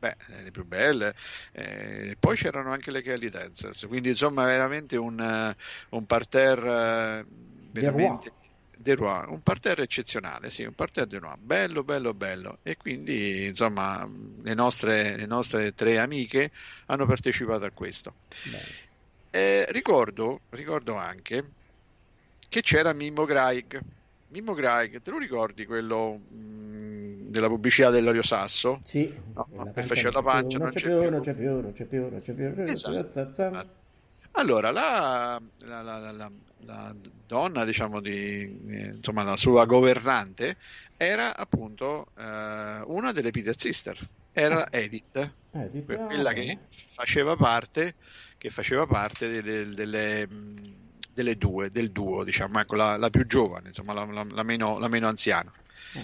[0.00, 1.14] Beh, eh, le più belle,
[1.52, 5.54] eh, poi c'erano anche le Kelly Dancers, quindi insomma veramente un, eh,
[5.90, 8.32] un parterre eh, veramente
[8.80, 12.58] de Roi, un parterre eccezionale, sì, un parterre de Roi, bello, bello, bello.
[12.62, 14.08] E quindi insomma
[14.42, 16.50] le nostre, le nostre tre amiche
[16.86, 18.14] hanno partecipato a questo.
[19.30, 21.44] Eh, ricordo, ricordo anche
[22.48, 23.80] che c'era Mimmo Graig.
[24.30, 28.80] Mimmo Graig, te lo ricordi quello, mm, della pubblicità dell'olio sasso.
[28.84, 31.86] Sì, No, che pancia faceva la pancia, non c'è più, non c'è più, non c'è
[31.86, 32.72] più, non c'è più.
[32.72, 33.68] Esatto.
[34.32, 38.10] Allora, la, la- la- la- donna, diciamo, di,
[38.68, 40.56] eh, insomma, la sua governante
[40.96, 43.98] era appunto eh, una delle Peter Sister,
[44.30, 45.16] era Edith,
[45.52, 46.60] Eh, di- que- ah, quella che
[46.94, 47.96] faceva parte,
[48.38, 50.89] che faceva parte delle, delle, mh,
[51.22, 54.88] delle due, del duo, diciamo, ecco, la, la più giovane, insomma, la, la- meno, la
[54.88, 55.52] meno anziana.
[55.98, 56.02] Mm.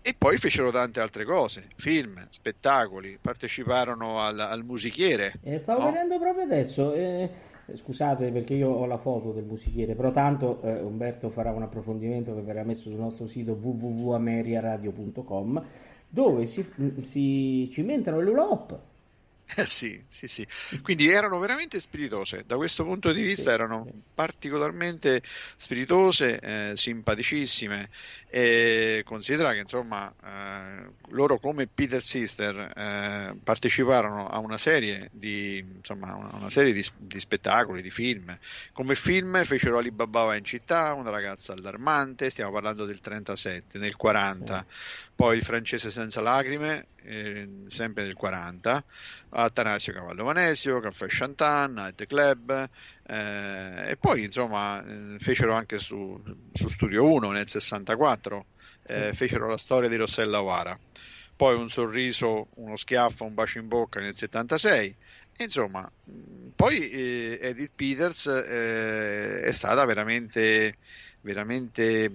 [0.00, 5.34] E poi fecero tante altre cose, film, spettacoli, parteciparono al, al musichiere.
[5.42, 5.86] Eh, stavo no?
[5.90, 6.94] vedendo proprio adesso.
[6.94, 7.28] eh,
[7.74, 12.34] scusate perché io ho la foto del musichiere, però tanto eh, Umberto farà un approfondimento
[12.34, 15.62] che verrà messo sul nostro sito www.ameriaradio.com
[16.08, 16.66] dove si,
[17.02, 18.78] si cimentano le hop.
[19.54, 20.46] Eh sì, sì, sì.
[20.82, 23.92] Quindi erano veramente spiritose, da questo punto di vista Sì, erano sì.
[24.14, 25.22] particolarmente
[25.56, 27.88] spiritose, eh, simpaticissime
[28.28, 35.58] e considera che insomma eh, loro come Peter Sister eh, parteciparono a una serie di,
[35.58, 38.38] insomma, una, una serie di, di spettacoli, di film.
[38.72, 43.96] Come film fecero Alibaba va in città, Una ragazza allarmante, stiamo parlando del 37, nel
[43.96, 44.66] 40.
[45.14, 48.84] Poi il francese senza lacrime, eh, sempre nel 40,
[49.44, 52.68] Atanasio Cavallo Vanesio, Caffè Chantan, Night Club,
[53.06, 56.20] eh, e poi insomma eh, fecero anche su,
[56.52, 58.44] su Studio 1 nel 64,
[58.86, 60.78] eh, fecero la storia di Rossella O'Hara,
[61.36, 64.96] poi un sorriso, uno schiaffo, un bacio in bocca nel 76,
[65.36, 65.88] e insomma,
[66.56, 70.76] poi eh, Edith Peters eh, è stata veramente
[71.20, 72.10] veramente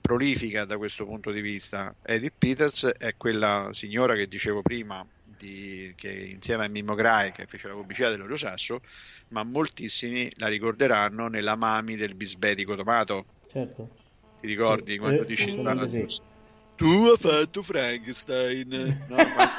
[0.00, 1.94] prolifica da questo punto di vista.
[2.02, 5.04] Edith Peters è quella signora che dicevo prima,
[5.36, 8.80] di- che insieme a Mimmo Grai, che fece la pubblicità dell'olio sasso,
[9.28, 13.26] ma moltissimi la ricorderanno nella Mami del bisbetico tomato.
[13.48, 13.88] Certo.
[14.40, 16.04] Ti ricordi Sì, quando eh, dice sì, "Ah, sì.
[16.76, 18.68] tu hai fatto Frankenstein?
[19.08, 19.52] No, quando-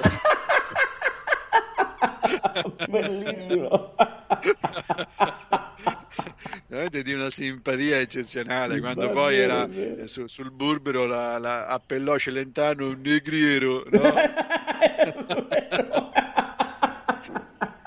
[2.89, 3.95] Bellissimo.
[6.67, 8.79] veramente di una simpatia eccezionale.
[8.79, 9.67] Quando poi era
[10.05, 14.13] su- sul burbero la, la appellò Celentano un negriero no?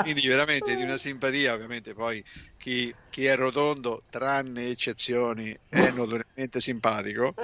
[0.03, 2.25] quindi veramente di una simpatia ovviamente poi
[2.57, 7.35] chi, chi è rotondo tranne eccezioni è notoriamente simpatico.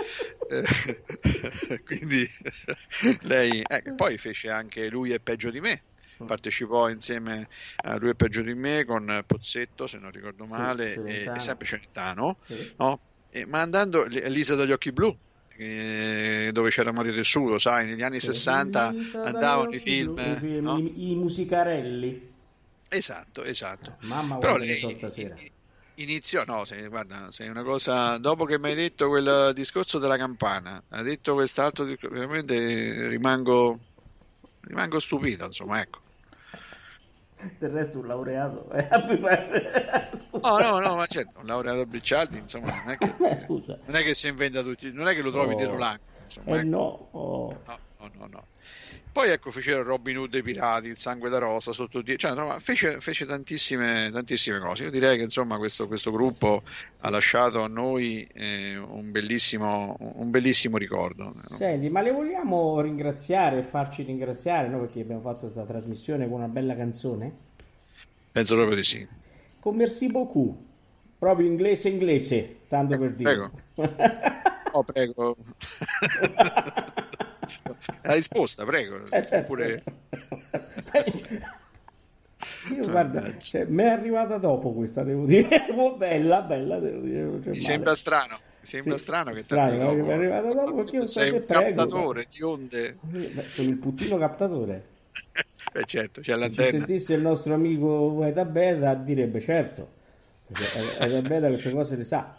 [0.49, 0.65] Eh,
[1.85, 2.27] quindi
[3.23, 5.85] lei eh, poi fece anche lui è peggio di me
[6.25, 7.49] partecipò insieme
[7.83, 11.35] a lui è peggio di me con Pozzetto se non ricordo Sì, male e, Celentano.
[11.35, 12.75] e sempre Celentano Sì.
[12.77, 13.03] no?
[13.29, 15.17] E- ma andando Elisa dagli occhi blu
[15.57, 20.37] eh, dove c'era Mario Tessuto sai negli anni 60 Elisa andavano dagli i film, i,
[20.37, 20.89] film, no?
[21.05, 22.33] i- i musicarelli.
[22.89, 25.37] esatto esatto Mamma però lei so stasera.
[25.95, 30.17] iniziò, no, se, guarda, sei una cosa, dopo che mi hai detto quel discorso della
[30.17, 33.81] campana, ha detto quest'altro, veramente rimango,
[34.61, 36.04] rimango stupito, insomma, ecco.
[37.59, 38.71] Del resto un laureato.
[38.73, 40.11] eh, mi pare-
[40.43, 43.79] No, no, no, ma certo, un laureato Briccialdi, insomma, non è che, Eh, Scusa.
[43.87, 45.57] non è che si inventa tutti, non è che lo trovi Oh.
[45.57, 46.69] dietro l'angolo, insomma, Eh ecco.
[46.69, 47.09] no.
[47.13, 47.63] oh.
[47.67, 48.47] No, no, no, no.
[49.15, 52.19] Poi ecco, fecero Robin Hood e i pirati, il sangue da rosa, sotto di...
[52.19, 54.83] cioè, no, fece, fece tantissime, tantissime cose.
[54.83, 56.65] Io direi che insomma questo, questo gruppo
[56.99, 61.33] ha lasciato a noi eh, un, bellissimo, un bellissimo ricordo.
[61.33, 64.81] Senti, ma le vogliamo ringraziare e farci ringraziare, no?
[64.81, 67.33] Perché abbiamo fatto questa trasmissione con una bella canzone.
[68.33, 69.07] Penso proprio di sì.
[69.61, 70.61] Con Merci beaucoup.
[71.21, 73.51] Proprio inglese inglese, tanto per dire.
[74.73, 75.37] Oh, prego.
[78.03, 78.97] La risposta, prego.
[79.11, 79.37] Eh, certo.
[79.37, 79.83] Oppure...
[82.75, 85.67] Io guarda, cioè, mi è arrivata dopo questa, devo dire.
[85.73, 87.21] Oh, bella, bella, devo dire.
[87.21, 87.61] c'è Mi male.
[87.61, 88.41] sembra strano.
[88.61, 92.43] Sembra Sì, strano che ti è arrivata dopo perché io sei un prego, captatore di
[92.43, 92.97] onde.
[93.01, 94.85] Beh, sono il puttino captatore.
[95.77, 96.69] Eh certo, c'è Se l'antenna.
[96.71, 99.89] sentisse il nostro amico Eta Beta direbbe certo,
[100.47, 102.37] perché Eta Beta queste cose le sa.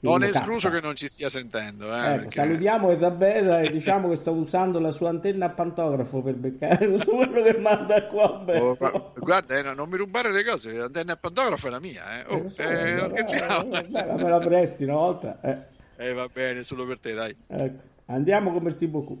[0.00, 1.86] Non è escluso che non ci stia sentendo.
[1.92, 5.50] Eh, Ecco, perché- salutiamo Eta Beta e diciamo che sto usando la sua antenna a
[5.50, 9.96] pantografo per beccare tutto quello che manda qua Oh, ma- guarda, eh, no, non mi
[9.96, 12.20] rubare le cose, l'antenna a pantografo è la mia.
[12.20, 12.24] Eh.
[12.34, 13.74] Oh, Eh, so, eh, guarda, scherziamo.
[13.74, 13.86] eh,
[14.22, 15.40] me la presti una volta.
[15.40, 15.58] eh.
[15.96, 17.34] Eh, va bene, solo per te, dai.
[17.48, 17.82] Ecco.
[18.06, 19.18] Andiamo con Merci beaucoup.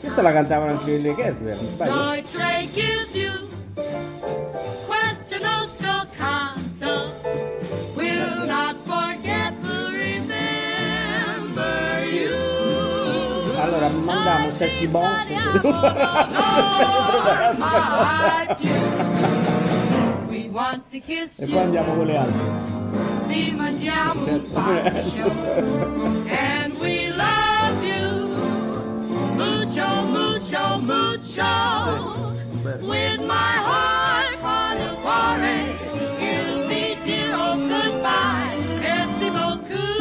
[0.00, 1.92] Questa la cantavano anche le Kessler, sbaglio?
[13.58, 15.04] Allora, mandiamo Sessi Bon.
[15.04, 15.20] All
[17.56, 18.62] my life
[20.30, 22.40] you want to kiss E poi andiamo con le altre.
[23.26, 23.52] Be
[29.66, 31.42] Mucho, mucho, mucho.
[32.86, 35.74] With my heart on a quarry.
[36.20, 38.54] Give me dear oh goodbye.
[38.80, 39.98] Merci beaucoup.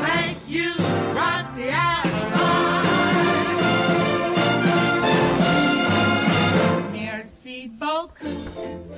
[0.00, 0.74] Thank you.
[1.12, 2.06] Gracias.
[6.92, 8.38] Merci beaucoup.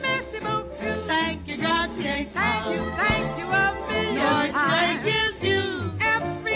[0.02, 1.06] Merci beaucoup.
[1.08, 2.28] Thank you, gracias.
[2.34, 5.04] Thank you, thank you a million times.
[5.04, 5.66] gives you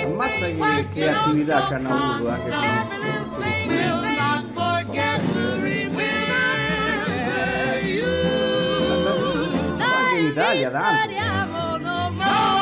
[0.04, 2.99] Ammazza che, che attività ci hanno avuto
[10.30, 11.02] Italia tanto.
[11.02, 12.60] Speriamo no more,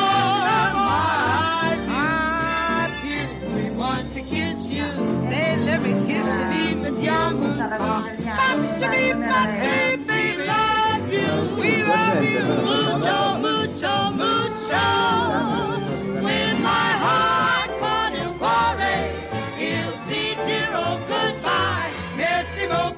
[22.68, 22.97] Merci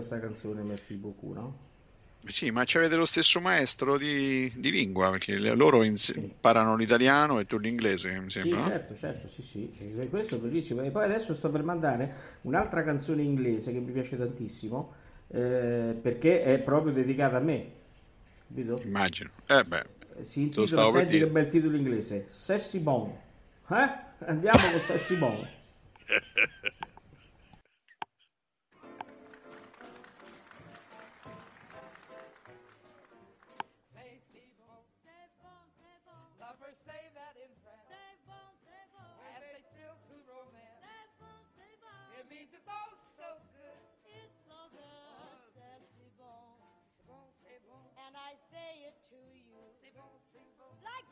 [0.00, 1.68] questa canzone, merci beaucoup, no?
[2.28, 7.44] Sì, ma avete lo stesso maestro di, di lingua, perché loro ins- imparano l'italiano e
[7.44, 8.62] tu l'inglese, mi Sì, sembra.
[8.62, 8.72] no?
[8.72, 10.82] certo, certo, sì, sì, E questo è bellissimo.
[10.82, 14.92] E poi adesso sto per mandare un'altra canzone inglese che mi piace tantissimo,
[15.28, 17.72] eh, perché è proprio dedicata a me,
[18.48, 18.84] capito?
[18.84, 19.30] Immagino.
[19.46, 19.84] Eh beh,
[20.22, 23.10] Si te lo intitola, senti che bel titolo inglese, Sassy Bon.
[23.68, 24.24] Eh?
[24.26, 25.48] Andiamo con Sassy Bon.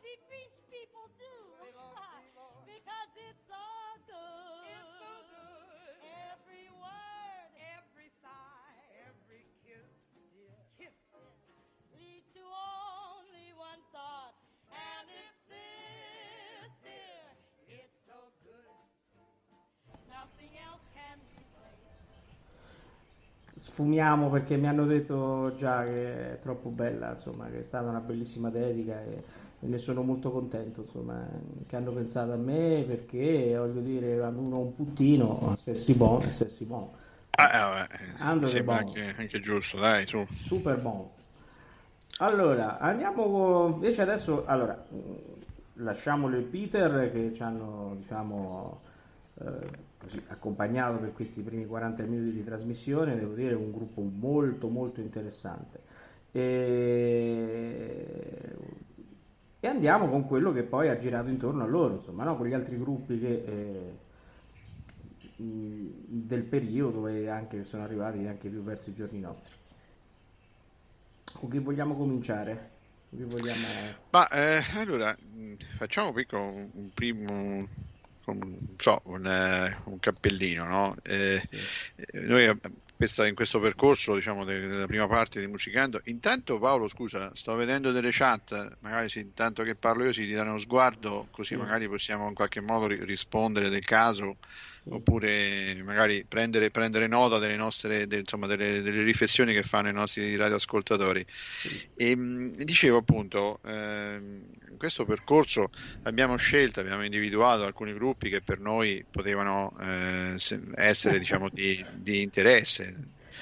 [0.08, 1.36] the French people do.
[2.64, 3.60] Because it's so
[4.08, 4.64] good.
[4.72, 6.00] It's so good.
[6.32, 9.84] Every word Every sigh, every kiss,
[10.16, 10.56] dear.
[10.80, 10.96] Kiss.
[11.92, 14.32] leads to only one thought,
[14.72, 17.28] and it's this, dear.
[17.68, 18.64] It's so good.
[20.08, 21.84] Nothing else can replace.
[23.60, 28.00] Sfumiamo perché mi hanno detto già che è troppo bella, insomma, che è stata una
[28.00, 31.26] bellissima dedica e ne sono molto contento, insomma,
[31.66, 36.48] che hanno pensato a me perché, voglio dire, uno un puttino, se si buono, se
[36.48, 36.92] si buono.
[37.30, 40.24] Ah, eh, che sembra anche, anche giusto, dai, su.
[40.28, 41.10] Super buono.
[42.18, 48.80] Allora, andiamo invece adesso, allora, mh, lasciamo le Peter che ci hanno, diciamo,
[49.40, 54.68] eh, così, accompagnato per questi primi 40 minuti di trasmissione, devo dire un gruppo molto
[54.68, 55.80] molto interessante.
[56.32, 58.56] E,
[59.60, 62.36] e andiamo con quello che poi ha girato intorno a loro, insomma, no?
[62.36, 63.44] con gli altri gruppi che...
[63.46, 64.06] eh,
[65.40, 69.54] del periodo e anche che sono arrivati anche più verso i giorni nostri.
[71.32, 72.70] Con chi vogliamo cominciare?
[73.08, 73.66] Con chi vogliamo...
[74.10, 75.16] Ma eh, allora
[75.76, 77.68] facciamo piccolo un, un primo
[78.24, 80.96] con, non so, un, eh, un cappellino, no?
[81.02, 81.40] Eh,
[81.94, 82.58] eh, noi
[82.98, 87.54] questa- in questo percorso, diciamo, de- della prima parte di Musicando, intanto Paolo, scusa, sto
[87.54, 91.54] vedendo delle chat, magari se intanto che parlo io si ti danno uno sguardo, così
[91.54, 91.60] Sì.
[91.60, 94.38] magari possiamo in qualche modo ri- rispondere del caso,
[94.90, 99.92] oppure magari prendere, prendere nota delle nostre, de- insomma, delle, delle riflessioni che fanno i
[99.92, 101.24] nostri radioascoltatori.
[101.94, 105.70] E, mh, dicevo appunto, ehm, in questo percorso
[106.02, 111.84] abbiamo scelto, abbiamo individuato alcuni gruppi che per noi potevano eh, se- essere diciamo, di,
[111.96, 112.96] di interesse.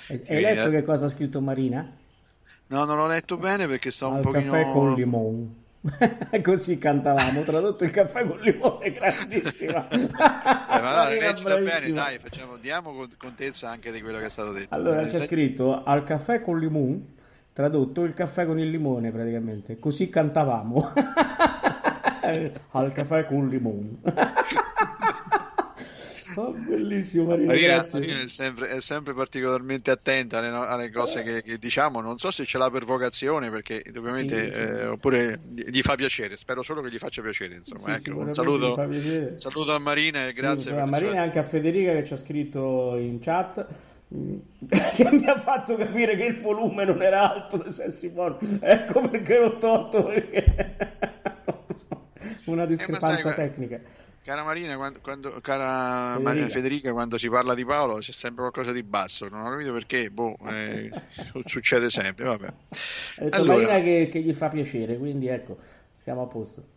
[0.09, 1.97] Hai, letto che cosa ha scritto Marina?
[2.69, 4.53] No, non l'ho letto bene perché sto un Al pochino...
[4.53, 5.65] caffè con limone.
[6.43, 9.89] Così cantavamo, tradotto il caffè con limone, grandissima.
[9.89, 14.53] Eh, ma allora bene, dai, facciamo, diamo con- contezza anche di quello che è stato
[14.53, 14.75] detto.
[14.75, 17.15] Allora Eh, c'è scritto al caffè con limone,
[17.53, 20.93] tradotto il caffè con il limone praticamente, così cantavamo.
[22.73, 23.99] al caffè con limone.
[26.47, 27.87] Oh, bellissimo Marina, Marina.
[27.91, 32.31] Marina è, sempre, è sempre particolarmente attenta alle, alle cose che, che diciamo, non so
[32.31, 34.59] se ce l'ha per vocazione, perché ovviamente, Sì, sì.
[34.61, 37.55] eh, oppure gli fa piacere, spero solo che gli faccia piacere.
[37.57, 38.85] Insomma, Sì, ecco, un, saluto,
[39.29, 41.43] un saluto a Marina e grazie sue Marina e anche a.
[41.45, 43.67] Federica che ci ha scritto in chat
[44.15, 44.37] mm,
[44.95, 48.59] che mi ha fatto capire che il volume non era alto dei Sessi Porn.
[48.61, 50.77] Ecco perché l'ho tolto perché
[52.47, 53.81] una discrepanza Eh, sai, tecnica.
[54.27, 56.21] Cara Marina, quando, quando- cara Federica.
[56.21, 59.73] Marina- Federica, quando si parla di Paolo c'è sempre qualcosa di basso, non ho capito
[59.73, 60.91] perché, boh, eh,
[61.45, 62.53] succede sempre, vabbè.
[63.19, 63.69] Detto Allora.
[63.69, 65.59] Marina che, che gli fa piacere, quindi ecco,
[65.95, 66.75] stiamo a posto.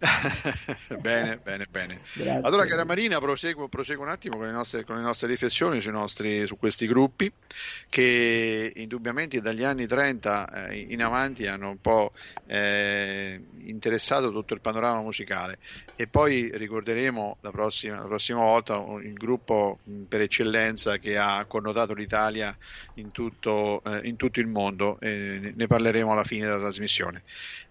[1.00, 2.00] bene, bene, bene.
[2.14, 2.40] Grazie.
[2.42, 5.92] Allora, cara Marina, proseguo, proseguo un attimo con le nostre, con le nostre riflessioni sui
[5.92, 7.30] nostri, su questi gruppi
[7.88, 12.10] che indubbiamente dagli anni 30 eh, in avanti hanno un po'
[12.46, 15.58] eh, interessato tutto il panorama musicale
[15.94, 21.92] e poi ricorderemo la prossima, la prossima volta il gruppo per eccellenza che ha connotato
[21.92, 22.56] l'Italia
[22.94, 27.22] in tutto, eh, in tutto il mondo e ne- parleremo alla fine della trasmissione.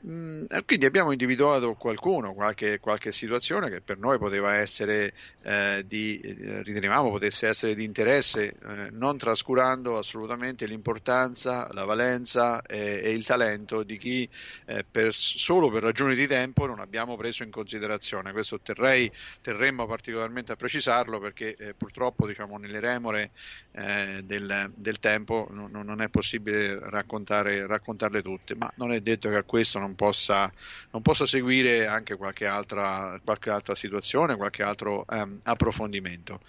[0.05, 6.20] Mm, quindi abbiamo individuato qualcuno, qualche, qualche situazione che per noi poteva essere eh, di,
[6.20, 13.11] eh, ritenevamo potesse essere di interesse, eh, non trascurando assolutamente l'importanza, la valenza eh, e
[13.11, 14.30] il talento di chi
[14.65, 18.32] eh, per- solo per ragioni di tempo non abbiamo preso in considerazione.
[18.32, 19.11] Questo terrei,
[19.41, 23.32] terremmo particolarmente a precisarlo perché purtroppo diciamo, nelle remore
[23.72, 29.38] del, del tempo non, non è possibile raccontare, raccontarle tutte, ma non è detto che
[29.38, 30.51] a questo non possa,
[30.91, 36.39] non possa seguire anche qualche altra, qualche altra situazione, qualche altro ehm, approfondimento.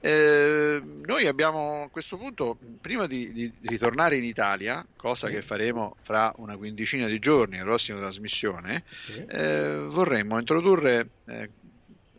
[0.00, 5.96] Eh, noi abbiamo a questo punto, prima di, di ritornare in Italia, cosa che faremo
[6.02, 8.84] fra una quindicina di giorni, la prossima trasmissione,
[9.28, 11.50] eh, vorremmo introdurre eh,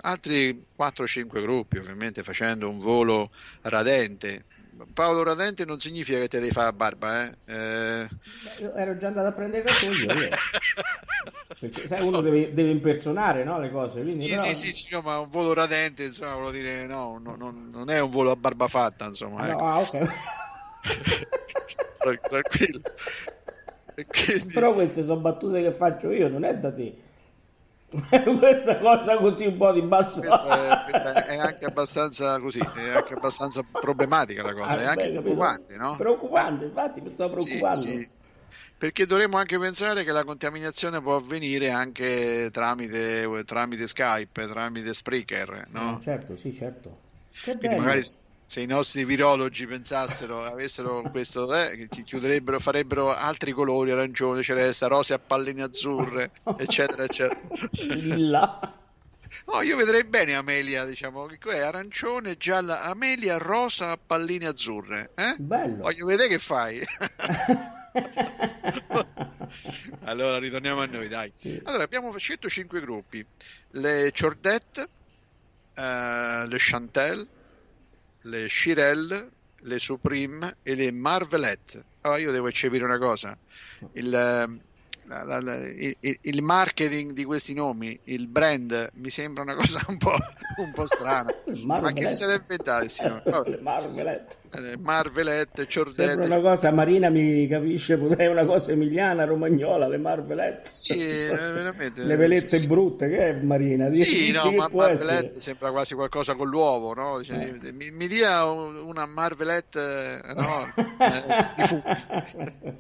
[0.02, 3.32] altri 4-5 gruppi, ovviamente facendo un volo
[3.62, 4.46] radente.
[4.93, 7.38] Paolo radente non significa che te devi fare la barba, eh?
[7.45, 8.07] Eh,
[8.43, 10.09] Beh, ero già andato a prendere il io.
[11.59, 15.01] Perché sai, uno deve, deve impersonare no, le cose, quindi Sì, però- sì, sì, no,
[15.01, 18.36] ma un volo radente, insomma, volevo dire, no, no, no, non è un volo a
[18.36, 19.63] barba fatta, insomma, Ah, no, ecco.
[19.63, 20.07] ah, ok.
[21.99, 22.82] Tra- tranquillo.
[23.95, 27.07] Quindi- Però queste sono battute che faccio io, non è da te.
[28.40, 30.20] Questa cosa così un po' di basso.
[30.20, 34.86] questa è, questa è anche abbastanza così, è anche abbastanza problematica la cosa, Ah, è
[34.86, 36.04] anche beh, preoccupante, no?
[36.04, 37.74] Preoccupante, infatti mi sto Sì, preoccupando.
[37.74, 38.06] sì.
[38.76, 45.68] Perché dovremmo anche pensare che la contaminazione può avvenire anche tramite, tramite Skype, tramite Spreaker,
[45.70, 45.98] no?
[45.98, 47.04] Ah, certo, sì, certo.
[47.40, 47.78] Che Quindi bello.
[47.78, 48.02] magari
[48.48, 55.14] se i nostri virologi pensassero, avessero questo, eh, chiuderebbero, farebbero altri colori, arancione, celeste, rose
[55.14, 57.41] a palline azzurre, eccetera, eccetera.
[57.72, 58.74] Lilla.
[59.48, 65.10] No, io vedrei bene Amelia, diciamo, che è arancione, gialla, Amelia, rosa a palline azzurre,
[65.16, 65.36] eh?
[65.38, 65.82] Bello.
[65.82, 66.80] Voglio vedere che fai.
[70.06, 71.34] allora ritorniamo a noi, dai.
[71.64, 73.26] Allora abbiamo scelto cinque gruppi:
[73.72, 74.88] le Chordette,
[75.76, 77.28] eh, le Chantel,
[78.28, 79.30] le Chirelle,
[79.61, 81.84] le Supreme e le Marvelette.
[82.01, 83.38] Allora io devo eccepire una cosa:
[83.93, 84.59] il, eh,
[85.08, 89.80] la- la- la- il- il marketing di questi nomi, il brand, mi sembra una cosa
[89.88, 90.14] un po',
[90.58, 91.34] un po' strana.
[91.66, 93.22] Ma che se l'ha inventato questi nomi?
[93.26, 93.60] Vabbè.
[93.62, 94.36] Marvelette.
[94.51, 96.26] Eh, Marvelette, Sembra Ciordette.
[96.26, 100.62] una cosa, Marina mi capisce, potrei una cosa emiliana, romagnola, le Marvelette.
[100.74, 102.03] Sì, eh, veramente.
[102.03, 102.68] Le velette Sì, sì.
[102.68, 103.89] brutte, che è Marina?
[103.91, 105.41] Sì, dici no, ma Marvelette essere?
[105.41, 107.20] sembra quasi qualcosa con l'uovo, no?
[107.20, 107.72] Dice, Eh.
[107.74, 110.74] mi, mi dia un- una Marvelette, no?
[110.99, 112.76] Eh, di funghi.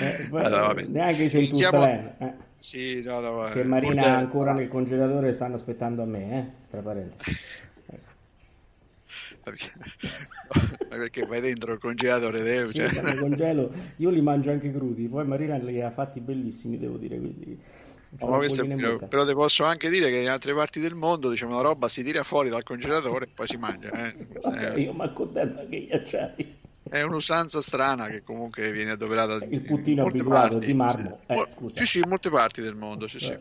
[0.00, 4.16] Eh, poi Allora, neanche i Iniziamo- centurtelen, eh, Sì, no, no, che eh, Marina ha
[4.16, 7.34] ancora nel congelatore stanno aspettando a me, eh, tra parentesi.
[9.42, 9.70] Perché,
[10.88, 15.06] ma perché vai dentro il congelatore, devo, Sì, cioè- congelo, io li mangio anche crudi,
[15.08, 17.56] poi Marina li ha fatti bellissimi, devo dire, quindi
[18.18, 19.06] No, bocca.
[19.06, 22.02] però ti posso anche dire che in altre parti del mondo diciamo, la roba si
[22.02, 23.90] tira fuori dal congelatore e poi si mangia.
[24.06, 24.14] eh.
[24.42, 26.55] Vabbè, io mi accontento anche gli acciai.
[26.88, 31.20] È un'usanza strana che comunque viene adoperata Il in puttino abituato parti, di marmo.
[31.26, 31.32] Sì.
[31.32, 31.78] Eh, scusa.
[31.80, 33.06] sì, sì, in molte parti del mondo.
[33.08, 33.30] Sì, sì.
[33.32, 33.40] Eh.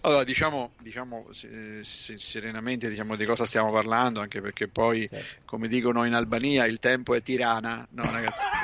[0.00, 5.42] Allora, diciamo, diciamo se- se- serenamente diciamo, di cosa stiamo parlando, anche perché poi, Certo.
[5.44, 7.86] come dicono in Albania, il tempo è tirana.
[7.90, 8.44] No, ragazzi.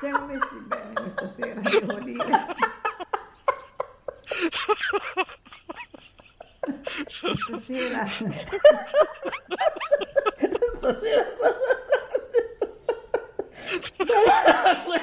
[0.00, 0.92] Siamo messi bene.
[0.92, 2.24] questa sera, devo dire.
[7.06, 8.06] Stasera
[10.76, 11.24] Stasera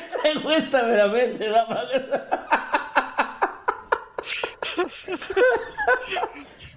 [0.09, 1.66] cioè, questa è veramente la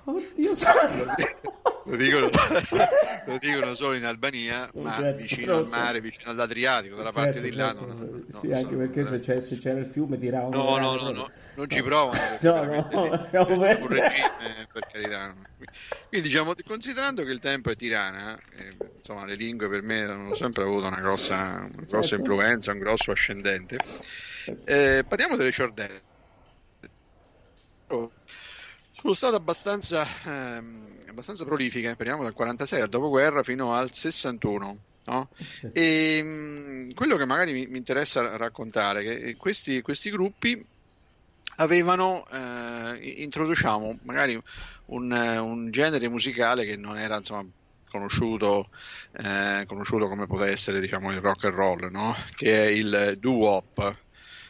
[0.04, 1.74] Oddio santo.
[1.88, 2.28] Lo dicono,
[3.26, 7.34] lo dicono solo in Albania, ma Certo, vicino però al mare, vicino all'Adriatico, dalla parte
[7.34, 7.66] Certo, di là.
[7.68, 7.86] certo.
[7.86, 9.20] non- non- sì, non anche perché se, eh.
[9.20, 12.38] c'è- se c'era il fiume tiravano No, no, rane no, no, non ci provano.
[12.40, 15.34] No, no, è un regime, per carità.
[16.08, 20.34] Quindi diciamo, considerando che il tempo è tirana, eh, insomma le lingue per me hanno
[20.34, 22.16] sempre avuto una grossa, una grossa Certo.
[22.16, 23.78] influenza, un grosso ascendente.
[24.64, 26.02] Eh, parliamo delle ciordelle.
[27.88, 28.12] Oh,
[28.92, 34.78] sono state abbastanza, ehm, abbastanza prolifiche, parliamo dal 46 al dopoguerra fino al 61.
[35.06, 35.28] no?
[35.72, 40.62] E mh, quello che magari mi, mi interessa raccontare è che questi, questi gruppi
[41.56, 44.38] avevano, eh, introduciamo magari
[44.86, 47.46] un, eh, un genere musicale che non era insomma,
[47.88, 48.68] conosciuto,
[49.12, 52.14] eh, conosciuto come poteva essere diciamo, il rock and roll, no?
[52.34, 53.96] che è il doo-wop.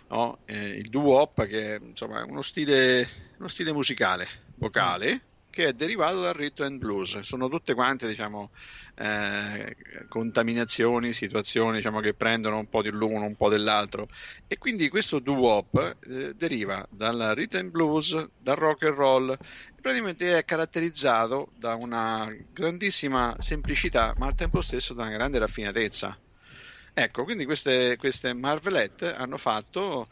[0.09, 0.39] No?
[0.47, 3.09] Eh, il doo-wop che è insomma, uno, stile,
[3.39, 5.21] uno stile musicale, vocale,
[5.57, 7.19] che è derivato dal rhythm and blues.
[7.21, 8.51] Sono tutte quante diciamo,
[8.97, 9.75] eh,
[10.07, 14.07] contaminazioni, situazioni diciamo, che prendono un po' dell'uno, un po' dell'altro.
[14.47, 19.39] E quindi questo doo-wop eh, deriva dal rhythm blues, dal rock and roll,
[19.81, 26.21] praticamente è caratterizzato da una grandissima semplicità, ma al tempo stesso da una grande raffinatezza.
[26.99, 30.09] Ecco, quindi queste, queste Marvelette hanno fatto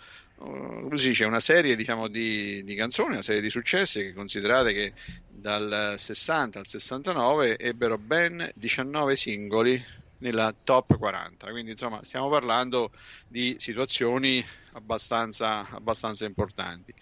[0.95, 4.93] si dice, una serie diciamo, di, di canzoni, una serie di successi che considerate che
[5.29, 9.85] dal 60 al 69 ebbero ben 19 singoli
[10.19, 12.91] nella top 40, quindi insomma stiamo parlando
[13.29, 16.95] di situazioni abbastanza, abbastanza importanti.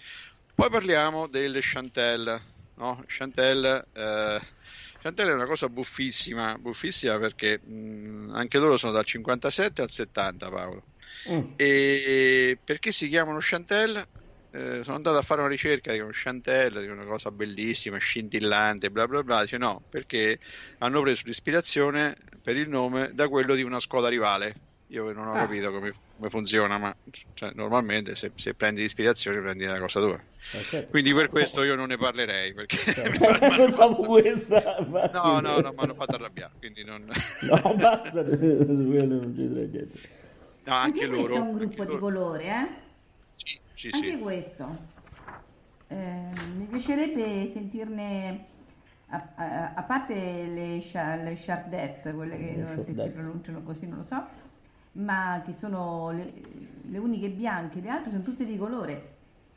[0.54, 2.40] Poi parliamo delle Chantel,
[2.74, 3.04] no?
[3.06, 4.40] Chantel, eh,
[5.00, 10.48] Chantel è una cosa buffissima, buffissima perché mh, anche loro sono dal 57 al 70
[10.48, 10.82] Paolo.
[11.30, 11.52] Mm.
[11.56, 14.04] E perché si chiamano Chantel?
[14.54, 19.06] Eh, sono andato a fare una ricerca di Chantel, di una cosa bellissima, scintillante, bla
[19.06, 19.42] bla bla.
[19.42, 20.38] Dice no, perché
[20.78, 24.54] hanno preso l'ispirazione per il nome da quello di una scuola rivale.
[24.88, 25.38] Io non ho Ah.
[25.46, 26.94] capito come, come funziona, ma
[27.32, 30.20] cioè, normalmente se, se prendi l'ispirazione prendi una cosa tua.
[30.52, 30.90] Eh, certo.
[30.90, 32.52] Quindi per questo io non ne parlerei.
[32.52, 33.24] Perché Certo.
[33.72, 34.76] fatto- questa.
[35.14, 36.52] No, no, no, mi hanno fatto arrabbiare.
[36.58, 37.06] Quindi non...
[37.40, 40.20] No, basta, su quello non c'entra niente.
[40.64, 41.26] No, anche, Anche, loro.
[41.26, 42.68] questo è un anche gruppo di loro- colore, eh?
[43.36, 44.18] Sì, sì, Anche sì.
[44.18, 44.90] questo.
[45.88, 48.46] Eh, mi piacerebbe sentirne,
[49.08, 53.86] a, a- a parte le, le Chardette, quelle che non so se si pronunciano così,
[53.86, 54.26] non lo so,
[54.92, 56.32] ma che sono le,
[56.84, 59.10] le uniche bianche, le altre sono tutte di colore.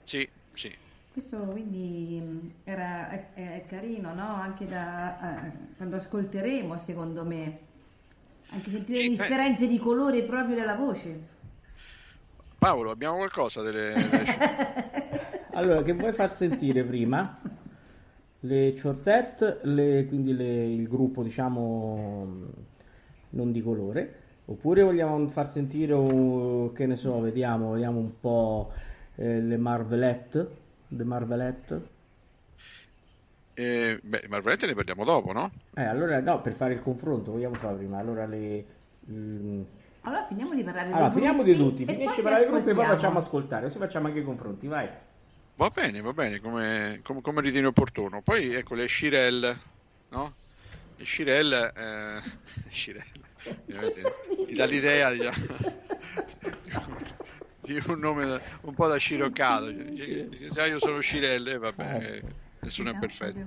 [0.03, 0.73] Sì, sì.
[1.11, 4.35] Questo quindi mh, era, è, è carino, no?
[4.35, 7.64] Anche da, eh, quando ascolteremo, secondo me.
[8.49, 11.33] Anche sentire le differenze di colore proprio della voce.
[12.57, 13.93] Paolo, abbiamo qualcosa delle...
[15.55, 17.39] Allora, che vuoi far sentire prima?
[18.41, 22.27] Le Chortet, le- quindi le- il gruppo, diciamo,
[23.29, 24.15] non di colore,
[24.45, 28.71] oppure vogliamo far sentire, un- che ne so, vediamo, vediamo un po'
[29.15, 30.49] eh, le Marvelette,
[30.89, 31.81] le Marvelette.
[33.57, 35.51] Eh, beh, Marvelette ne parliamo dopo, no?
[35.75, 38.65] Eh, allora, no, per fare il confronto, vogliamo fare prima, allora le...
[39.09, 39.61] mm,
[40.01, 42.43] Allora finiamo di parlare Allora, dei finiamo di gruppi tutti, e finisce poi per li
[42.43, 44.89] i gruppi e poi facciamo ascoltare, così facciamo anche i confronti, vai.
[45.57, 48.21] Va bene, va bene, come, come, come ritieni opportuno.
[48.21, 49.57] Poi, ecco, le Shirel,
[50.09, 50.35] no?
[50.97, 52.21] Le Shirel, eh,
[52.69, 53.03] Shirel,
[53.65, 54.01] veramente,
[54.45, 55.45] mi dà l'idea diciamo,
[57.61, 59.67] di un nome un po' da sciroccato.
[59.67, 62.23] Cioè, dice, "Sai, io sono Shirel, e vabbè, eh,
[62.65, 63.39] nessuno è perfetto.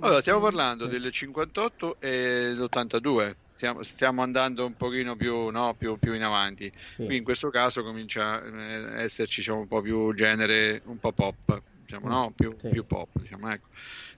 [0.00, 3.34] Allora, stiamo parlando del 58 e dell'82.
[3.56, 6.72] Stiamo, stiamo andando un pochino più, no, più, più in avanti.
[6.94, 7.04] Sì.
[7.04, 11.12] Qui in questo caso comincia eh, a esserci diciamo, un po' più genere, un po'
[11.12, 12.32] pop, diciamo, no?
[12.34, 12.70] più, Sì.
[12.70, 13.68] più pop, diciamo, ecco.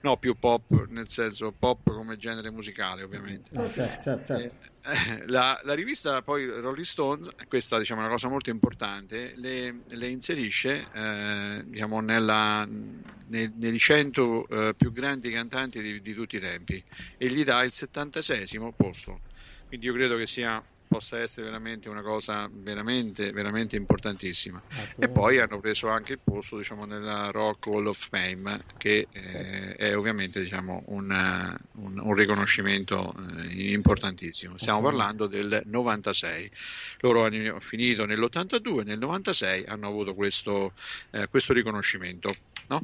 [0.03, 3.55] No, più pop nel senso pop come genere musicale, ovviamente.
[3.55, 4.71] No, certo, certo, certo.
[4.83, 9.83] Eh, La, la rivista poi Rolling Stone, questa diciamo è una cosa molto importante, le,
[9.87, 16.35] le inserisce eh, diciamo, nella, nei, nei 100 eh, più grandi cantanti di, di tutti
[16.35, 16.83] i tempi
[17.17, 19.21] e gli dà il 76 posto.
[19.69, 20.61] Quindi io credo che sia
[20.93, 24.61] possa essere veramente una cosa veramente, veramente importantissima.
[24.67, 25.09] E Assolutamente.
[25.09, 29.97] poi hanno preso anche il posto diciamo, nella Rock Hall of Fame, che eh, è
[29.97, 34.57] ovviamente diciamo, un, eh, un- un riconoscimento eh, importantissimo.
[34.57, 36.51] Stiamo parlando del 96.
[36.99, 40.73] Loro hanno finito nell'82, nel 96 hanno avuto questo,
[41.11, 42.35] eh, questo riconoscimento.
[42.67, 42.81] no?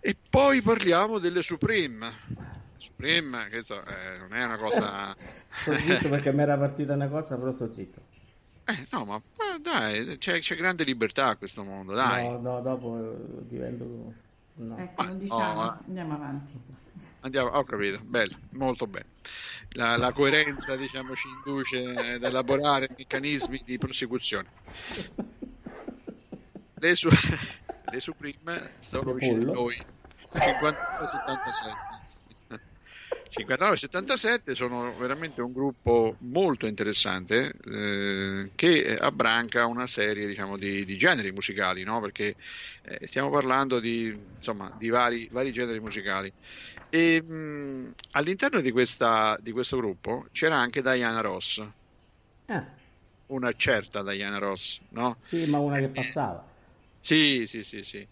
[0.00, 2.55] E poi parliamo delle Supreme.
[2.96, 5.14] Supreme, che so, eh, non è una cosa...
[5.52, 8.00] Sto zitto perché mi era partita una cosa, però sto zitto.
[8.64, 12.26] Eh, no, ma, ma dai, c'è, c'è grande libertà a questo mondo, dai.
[12.26, 14.14] No, no, dopo eh, divento...
[14.54, 14.78] No.
[14.78, 16.58] Ecco, non Ma- diciamo, oh, andiamo avanti.
[17.20, 19.06] Andiamo, ho capito, bello, molto bene.
[19.72, 24.48] La, la coerenza, diciamo, ci induce ad elaborare meccanismi di prosecuzione.
[26.78, 27.10] Le, su-
[27.90, 29.76] le Supreme stavano Le vicino a noi,
[30.32, 31.85] 59-77.
[33.28, 40.96] 59-77 sono veramente un gruppo molto interessante eh, che abbranca una serie diciamo, di, di
[40.96, 42.00] generi musicali, no?
[42.00, 42.36] perché
[42.82, 46.32] eh, stiamo parlando di, insomma, di vari, vari generi musicali.
[46.88, 51.62] E mh, all'interno di, questa, di questo gruppo c'era anche Diana Ross,
[52.48, 52.76] Ah,
[53.28, 55.18] una certa Diana Ross, no?
[55.20, 56.54] sì, ma una che passava.
[57.00, 58.08] Sì, sì, sì, sì.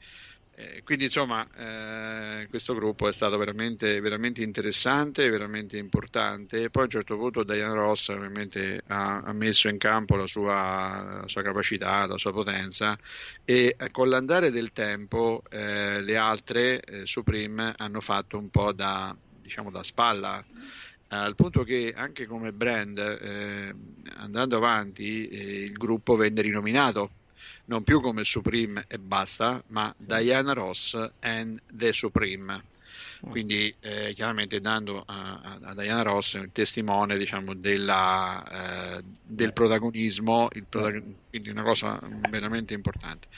[0.57, 6.70] Eh, quindi insomma eh, questo gruppo è stato veramente, veramente interessante, veramente importante.
[6.70, 11.20] Poi a un certo punto Diana Ross ovviamente ha, ha messo in campo la sua,
[11.22, 12.96] la sua capacità, la sua potenza
[13.44, 18.72] e eh, con l'andare del tempo eh, le altre eh, Supreme hanno fatto un po'
[18.72, 20.44] da, diciamo, da spalla
[21.09, 22.98] al punto che anche come brand
[24.16, 25.28] andando avanti
[25.64, 27.11] il gruppo venne rinominato
[27.66, 32.68] non più come Supreme e basta ma Diana Ross and the Supreme
[33.28, 40.48] quindi eh, chiaramente dando a, a- Diana Ross un testimone diciamo della, eh, del protagonismo
[40.52, 43.28] il protagon- quindi una cosa veramente importante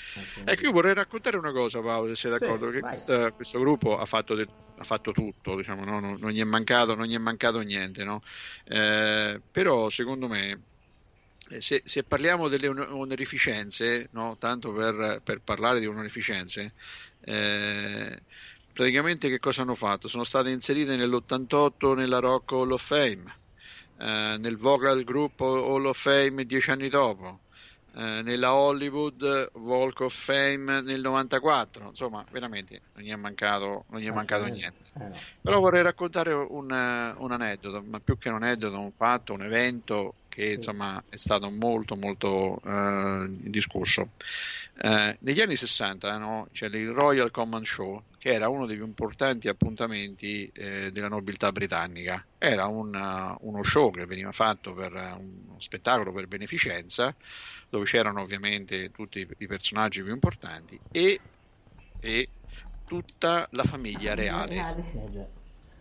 [0.44, 2.90] Ecco, io vorrei raccontare una cosa, Paolo, se sei Sì, d'accordo, che vai.
[2.90, 5.98] questa- questo gruppo ha fatto, del- ha fatto tutto, diciamo, no?
[6.00, 8.20] non, non gli è mancato, non gli è mancato niente, no?
[8.64, 10.60] Eh, però secondo me, eh,
[11.58, 14.36] se, se parliamo delle on- onorificenze, no?
[14.38, 16.72] tanto per, per parlare di onorificenze,
[17.20, 18.22] eh,
[18.72, 20.08] praticamente che cosa hanno fatto?
[20.08, 23.24] Sono state inserite nell'88 nella Rock Hall of Fame,
[23.98, 27.40] eh, nel Vocal Group Hall of Fame dieci anni dopo,
[27.94, 34.00] eh, nella Hollywood Walk of Fame nel 94, insomma, veramente non gli è mancato, non
[34.00, 34.90] gli è mancato niente.
[35.00, 35.10] Eh.
[35.40, 39.42] Però vorrei raccontare un, eh, un aneddoto, ma più che un aneddoto, un fatto, un
[39.44, 44.12] evento che insomma è stato molto molto eh, discusso.
[44.74, 48.84] Eh, negli anni 60 no, c'è il Royal Common Show, che era uno dei più
[48.84, 52.22] importanti appuntamenti eh, della nobiltà britannica.
[52.36, 57.16] Era un, eh, uno show che veniva fatto per eh, uno spettacolo per beneficenza,
[57.70, 61.22] dove c'erano ovviamente tutti i- i personaggi più importanti e,
[61.98, 62.30] e
[62.84, 64.68] tutta la famiglia reale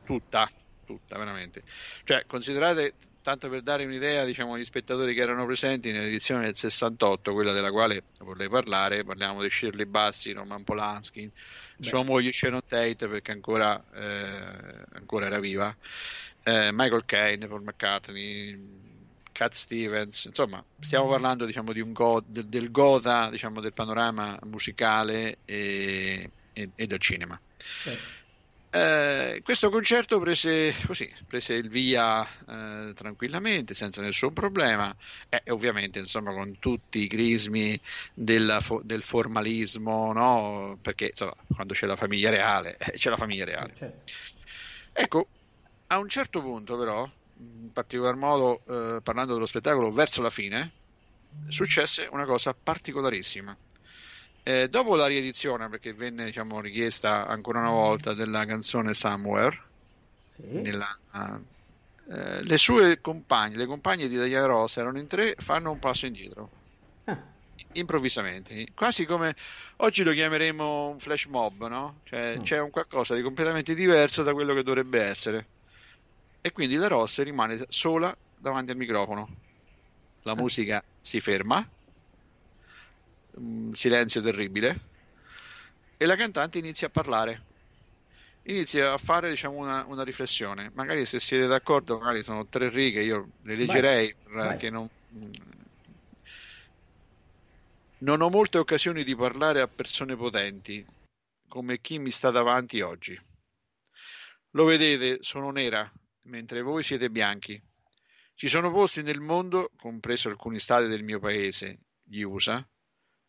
[0.04, 0.48] tutta,
[0.84, 1.64] tutta veramente.
[2.04, 2.96] Cioè, considerate,
[3.26, 7.72] tanto per dare un'idea, diciamo, agli spettatori che erano presenti nell'edizione del 68, quella della
[7.72, 11.28] quale vorrei parlare, parliamo di Shirley Bassi, Roman Polanski,
[11.80, 15.76] sua moglie Sharon Tate, perché ancora, eh, ancora era viva,
[16.44, 18.94] eh, Michael Caine, Paul McCartney,
[19.32, 25.40] Cat Stevens, insomma, stiamo parlando diciamo, di go- del, del gotha diciamo, del panorama musicale
[25.46, 27.42] e- e- e del cinema.
[27.58, 28.24] Certo.
[28.76, 34.94] Eh, questo concerto prese, così, prese il via eh, tranquillamente, senza nessun problema,
[35.30, 37.80] e ovviamente insomma, con tutti i crismi
[38.14, 40.78] della del formalismo, no?
[40.82, 43.74] perché insomma, quando c'è la famiglia reale, eh, c'è la famiglia reale.
[43.76, 44.12] Certo.
[44.92, 45.28] Ecco,
[45.88, 50.74] a un certo punto però, in particolar modo eh, parlando dello spettacolo verso la fine,
[51.48, 53.56] successe una cosa particolarissima.
[54.48, 59.72] Eh, dopo la riedizione, perché venne diciamo, richiesta ancora una volta della canzone Somewhere,
[60.30, 60.44] Sì.
[60.62, 60.98] nella-
[62.10, 66.06] eh, le sue compagne, le compagne di Diana Ross erano in tre, fanno un passo
[66.06, 66.52] indietro,
[67.08, 67.36] Ah,
[67.74, 69.36] improvvisamente, quasi come
[69.78, 72.02] oggi lo chiameremo un flash mob, no?
[72.04, 72.42] Cioè Mm.
[72.42, 75.50] c'è un qualcosa di completamente diverso da quello che dovrebbe essere.
[76.42, 79.28] E quindi la Ross rimane sola davanti al microfono.
[80.24, 81.68] La musica si ferma,
[83.38, 84.80] un silenzio terribile,
[85.98, 87.44] e la cantante inizia a parlare.
[88.44, 90.72] Inizia a fare diciamo, una, una riflessione.
[90.74, 94.48] Magari se siete d'accordo, magari sono tre righe, io le leggerei Vai.
[94.50, 94.88] perché non,
[98.00, 100.86] non ho molte occasioni di parlare a persone potenti
[101.48, 103.20] come chi mi sta davanti oggi.
[104.52, 105.90] Lo vedete, sono nera,
[106.24, 107.62] mentre voi siete bianchi.
[108.34, 112.66] Ci sono posti nel mondo, compreso alcuni stati del mio paese, gli USA,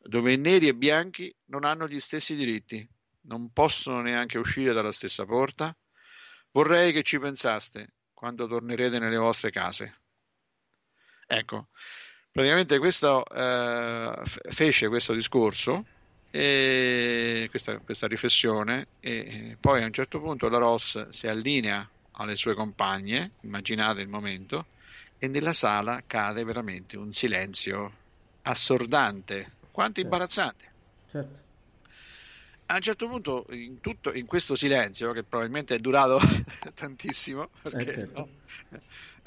[0.07, 2.87] dove i neri e bianchi non hanno gli stessi diritti,
[3.23, 5.77] non possono neanche uscire dalla stessa porta.
[6.53, 10.01] Vorrei che ci pensaste quando tornerete nelle vostre case.
[11.27, 11.69] Ecco,
[12.31, 15.85] praticamente questo eh, fece questo discorso
[17.49, 22.55] questa, questa riflessione e poi a un certo punto la Ross si allinea alle sue
[22.55, 24.67] compagne, immaginate il momento,
[25.19, 28.05] e nella sala cade veramente un silenzio
[28.43, 30.15] assordante, quanto Certo.
[30.15, 30.75] imbarazzante.
[31.07, 31.45] Certo.
[32.69, 36.19] A un certo punto, in, tutto, in questo silenzio, che probabilmente è durato
[36.75, 38.19] tantissimo, perché, Eh, certo.
[38.19, 38.79] no?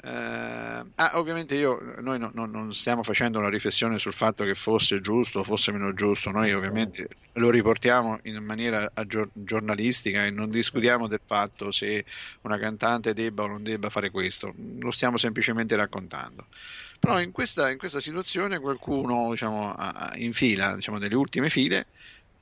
[0.02, 4.54] Eh, ah, ovviamente io, noi no- no- non stiamo facendo una riflessione sul fatto che
[4.54, 10.30] fosse giusto o fosse meno giusto, noi ovviamente lo riportiamo in maniera aggior- giornalistica e
[10.30, 12.04] non discutiamo del fatto se
[12.42, 16.48] una cantante debba o non debba fare questo, lo stiamo semplicemente raccontando.
[17.00, 19.74] Però in questa, in questa situazione qualcuno diciamo,
[20.16, 21.86] in fila, diciamo, nelle ultime file,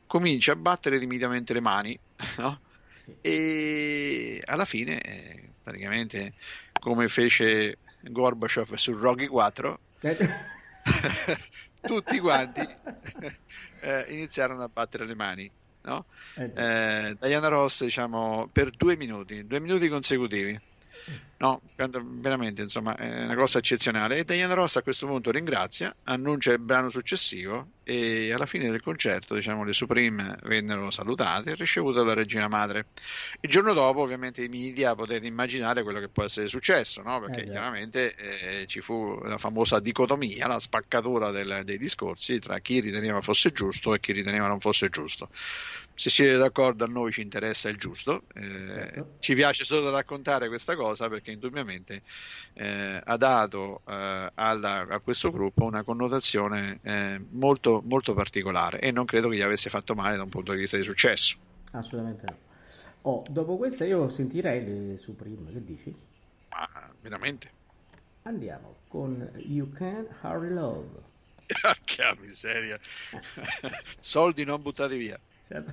[0.08, 1.96] comincia a battere timidamente le mani
[2.38, 2.60] no?
[3.04, 3.14] Sì.
[3.20, 6.34] e alla fine eh, praticamente
[6.80, 10.16] come fece Gorbachev su Rocky 4 Eh,
[11.86, 12.60] tutti quanti
[13.82, 15.50] eh, iniziarono a battere le mani
[15.82, 16.06] no?
[16.36, 20.58] eh, eh, Diana Ross diciamo per due minuti due minuti consecutivi
[21.38, 24.18] no, veramente insomma è una cosa eccezionale.
[24.18, 28.82] E Diana Ross a questo punto ringrazia annuncia il brano successivo e alla fine del
[28.82, 32.86] concerto diciamo le Supreme vennero salutate e ricevute dalla regina madre.
[33.40, 37.20] Il giorno dopo ovviamente i media potete immaginare quello che può essere successo no?
[37.20, 42.58] perché Eh, chiaramente eh, ci fu la famosa dicotomia la spaccatura del- dei discorsi tra
[42.58, 45.28] chi riteneva fosse giusto e chi riteneva non fosse giusto
[45.98, 49.16] se siete d'accordo a noi ci interessa il giusto, eh, Certo.
[49.18, 52.02] ci piace solo raccontare questa cosa perché indubbiamente
[52.54, 58.90] eh, ha dato eh, alla- a questo gruppo una connotazione eh, molto, molto particolare e
[58.92, 61.36] non credo che gli avesse fatto male da un punto di vista di successo.
[61.72, 62.38] Assolutamente no.
[63.02, 65.94] Oh, dopo questa io sentirei le Supreme, che dici?
[66.50, 66.68] Ma
[67.00, 67.50] veramente,
[68.22, 71.06] Andiamo con You Can Hurry Love.
[71.84, 72.78] che miseria,
[73.98, 75.18] soldi non buttati via.
[75.46, 75.72] Certo.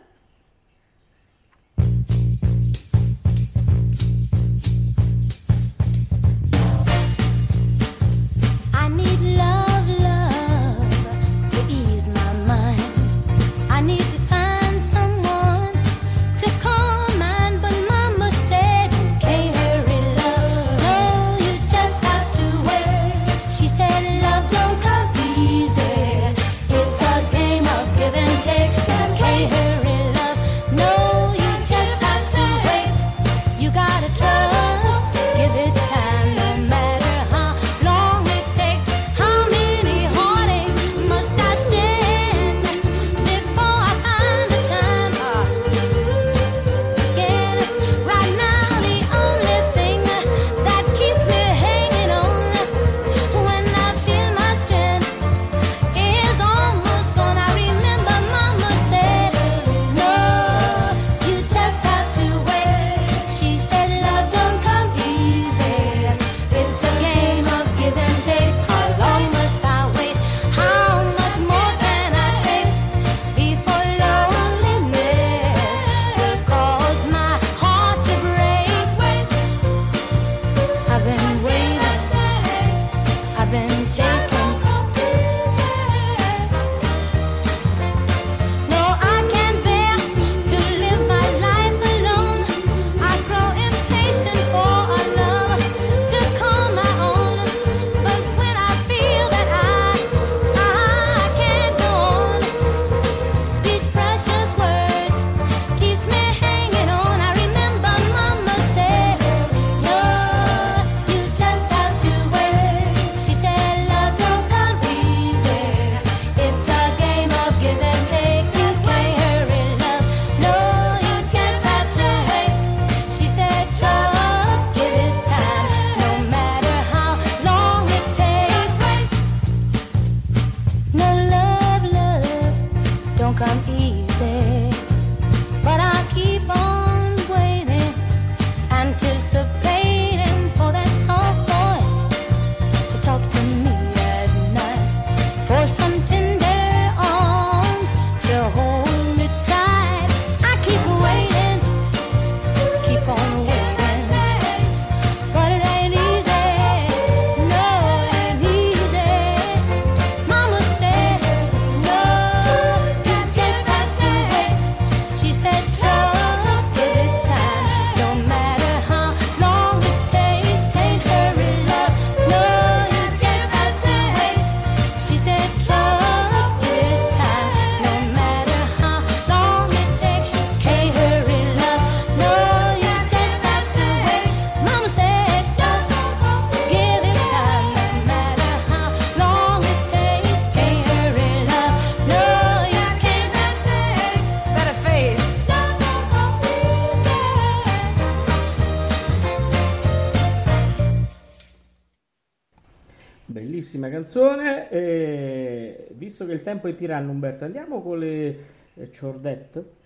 [203.71, 204.69] bellissima canzone.
[204.69, 208.37] E visto che il tempo è tiranno, Umberto, andiamo con le
[208.75, 209.79] eh, ciordette.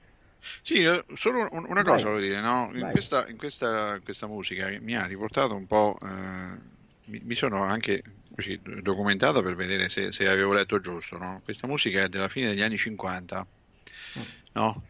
[0.61, 1.83] Sì, eh, solo un- una Vai.
[1.83, 2.71] cosa volevo dire, no?
[2.73, 2.91] In Vai.
[2.91, 6.07] questa, in questa, questa musica mi ha riportato un po', eh,
[7.05, 8.01] mi, mi sono anche
[8.33, 11.41] così documentato per vedere se, se avevo letto giusto, no?
[11.43, 13.47] Questa musica è della fine degli anni 50,
[14.53, 14.87] no?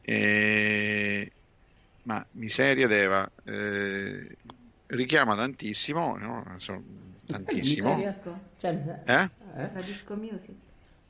[0.00, 1.30] E-
[2.02, 4.36] ma Miseria d'Eva eh,
[4.86, 6.42] richiama tantissimo, no?
[7.26, 7.96] Tantissimo.
[8.58, 9.12] Cioè, Eh?
[9.12, 9.70] eh?
[9.72, 10.54] La disco music.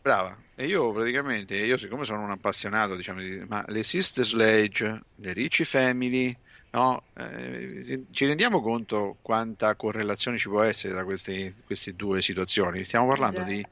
[0.00, 5.00] Brava, e io praticamente, io siccome sono un appassionato, diciamo, di- ma le Sister Sledge,
[5.14, 6.36] le Ricci Family,
[6.72, 7.06] no?
[7.14, 12.84] Eh, ci rendiamo conto quanta correlazione ci può essere tra queste, queste due situazioni?
[12.84, 13.66] Stiamo parlando di,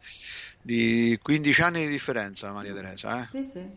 [0.59, 3.29] di 15 anni di differenza, Maria Teresa, eh?
[3.31, 3.77] Sì, sì.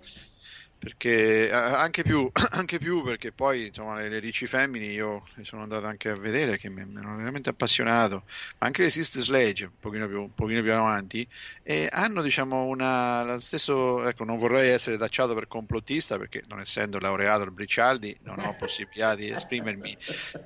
[0.85, 5.63] Perché anche più, anche più perché poi insomma le, le Ricci Femmini io le sono
[5.63, 8.23] andato anche a vedere che mi, hanno veramente appassionato,
[8.59, 11.27] anche le Sister Sledge un pochino più, un pochino più avanti
[11.63, 16.59] e hanno diciamo una, lo stesso, ecco non vorrei essere tacciato per complottista perché non
[16.59, 19.97] essendo laureato al Bricialdi non ho possibilità di esprimermi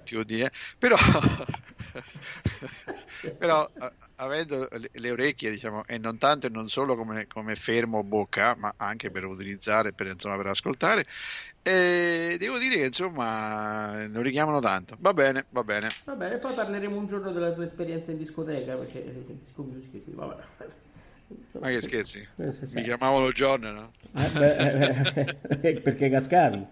[0.04, 0.96] più di, eh, però,
[3.38, 3.70] però
[4.16, 8.56] avendo le, le orecchie diciamo e non tanto e non solo come, come fermo bocca
[8.56, 11.06] ma anche per utilizzare per, insomma, per ascoltare
[11.62, 16.54] e devo dire che insomma lo richiamano tanto va bene va bene Va bene, poi
[16.54, 19.04] parleremo un giorno della tua esperienza in discoteca, perché
[19.44, 20.42] disco music qui, vabbè.
[21.60, 22.76] ma che scherzi Eh, sì, sì.
[22.76, 23.92] mi chiamavano John no?
[24.16, 26.66] Eh, beh, eh, perché cascavi.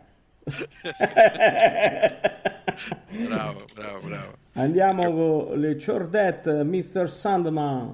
[3.27, 7.07] bravo bravo bravo Andiamo con le ciordette, Mr.
[7.07, 7.93] Sandman.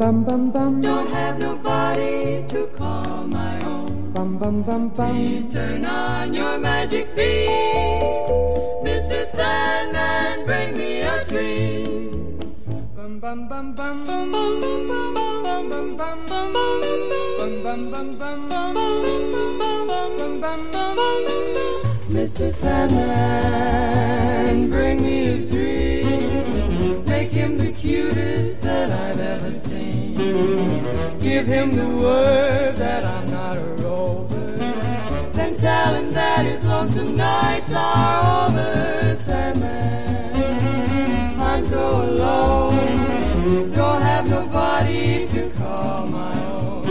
[0.00, 0.80] alone.
[0.80, 4.12] Don't have nobody to call my own.
[4.12, 5.14] Bum bum bum bum.
[5.14, 8.28] Please turn on your magic beam.
[8.84, 9.24] Mr.
[9.26, 12.38] Sandman, bring me a dream.
[12.94, 18.18] Bum bum bum bum bum bum bum bum bum bum bum bum bum bum bum
[18.18, 18.74] bum bum bum
[22.08, 22.50] Mr.
[22.52, 23.08] Sandman,
[24.70, 27.04] bring me a dream.
[27.04, 29.67] Make him the cutest that I've ever seen.
[30.38, 34.56] Give him the word that I'm not a rover.
[35.32, 39.14] Then tell him that his lonesome nights are over.
[39.16, 40.34] Sandman,
[41.40, 43.72] I'm so alone.
[43.72, 46.84] Don't have nobody to call my own.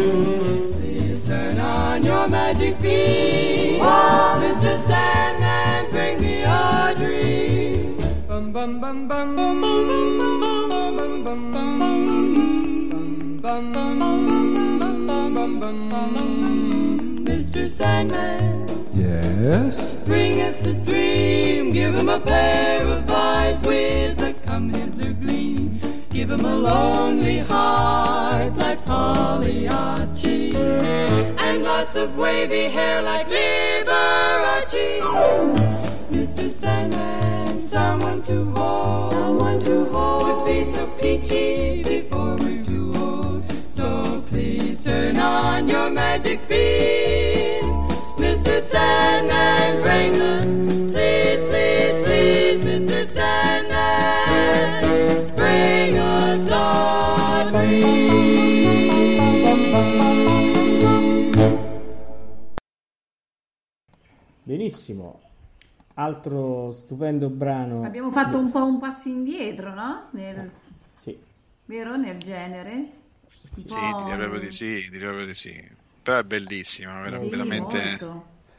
[0.74, 3.80] Please turn on your magic beam.
[3.80, 4.78] Mr.
[4.78, 7.98] Sandman, bring me a dream.
[8.28, 11.97] Bum bum bum bum bum bum bum bum bum bum
[17.24, 17.66] Mr.
[17.70, 19.94] Sandman, Yes?
[20.06, 21.72] bring us a dream.
[21.72, 25.80] Give him a pair of eyes with a come hither gleam.
[26.10, 30.54] Give him a lonely heart like Pagliacci.
[31.40, 35.00] And lots of wavy hair like Liberace.
[36.12, 36.50] Mr.
[36.52, 39.14] Sandman, someone to hold.
[39.14, 42.62] Someone to hold would be so peachy before we're
[45.28, 47.64] on your magic beam.
[48.18, 48.60] Mr.
[48.62, 50.46] Sandman, bring us,
[50.94, 53.04] please, please, please, Mr.
[53.06, 54.82] Sandman,
[55.36, 58.08] bring us a dream.
[64.44, 65.20] Benissimo.
[65.96, 67.84] Altro stupendo brano.
[67.84, 70.04] Abbiamo fatto un po' un passo indietro, no?
[70.12, 70.52] Nel,
[70.98, 71.18] Sì.
[71.66, 71.96] vero?
[71.98, 72.92] Nel genere.
[73.56, 75.54] Un sì po'- direi proprio di sì direi proprio di sì
[76.02, 78.06] però è bellissima vera- Sì, veramente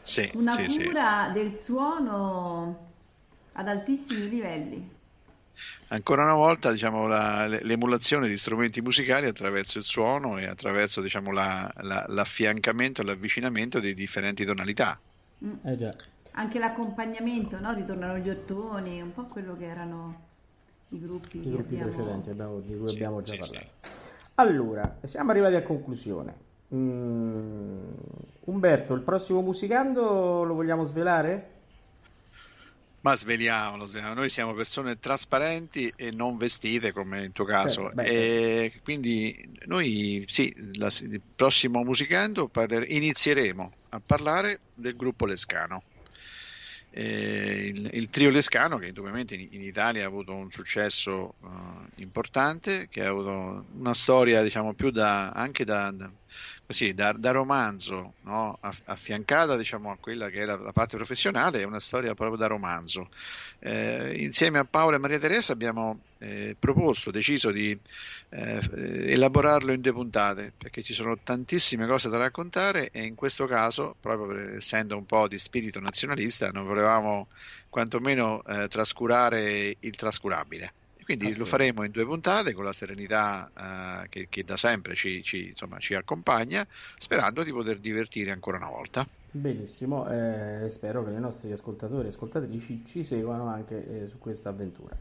[0.01, 2.95] sì Una sì sì cura del suono
[3.53, 4.97] ad altissimi livelli.
[5.89, 11.01] Ancora una volta, diciamo, la- le- l'emulazione di strumenti musicali attraverso il suono e attraverso,
[11.01, 15.03] diciamo, la- la- l'affiancamento e l'avvicinamento di differenti tonalità.
[15.64, 15.95] Eh già.
[16.32, 17.72] Anche l'accompagnamento, no?
[17.74, 20.28] Ritornano gli ottoni, un po' quello che erano
[20.91, 21.78] i gruppi, I gruppi abbiamo...
[21.78, 23.72] precedenti abbiamo- di cui Sì, abbiamo già sì, parlato.
[24.41, 26.47] Allora, siamo arrivati a conclusione.
[26.72, 27.89] Mm,
[28.45, 31.57] Umberto, il prossimo musicando lo vogliamo svelare?
[33.01, 34.20] Ma sveliamolo, sveliamolo.
[34.20, 37.91] noi siamo persone trasparenti e non vestite come in tuo caso.
[37.95, 45.26] Certo, e quindi noi sì, la- il prossimo musicando parler- inizieremo a parlare del gruppo
[45.26, 45.82] Lescano.
[46.91, 52.03] Eh, il, il trio Lescano che indubbiamente in, in Italia ha avuto un successo eh,
[52.03, 56.11] importante, che ha avuto una storia diciamo più da, anche da, da-
[56.68, 58.58] così, da, da romanzo, no?
[58.60, 62.36] Aff- affiancata diciamo, a quella che è la, la parte professionale, è una storia proprio
[62.36, 63.08] da romanzo.
[63.58, 67.70] Eh, insieme a Paola e Maria Teresa abbiamo eh, proposto, deciso di
[68.28, 68.60] eh,
[69.12, 73.96] elaborarlo in due puntate perché ci sono tantissime cose da raccontare e in questo caso,
[73.98, 77.28] proprio per- essendo un po' di spirito nazionalista, non volevamo
[77.70, 80.74] quantomeno eh, trascurare il trascurabile.
[81.09, 85.22] Quindi lo faremo in due puntate con la serenità eh, che, che da sempre ci,
[85.22, 86.66] ci, insomma, ci accompagna,
[86.98, 89.06] sperando di poter divertire ancora una volta.
[89.30, 94.50] Benissimo, eh, spero che i nostri ascoltatori e ascoltatrici ci seguano anche eh, su questa
[94.50, 94.94] avventura.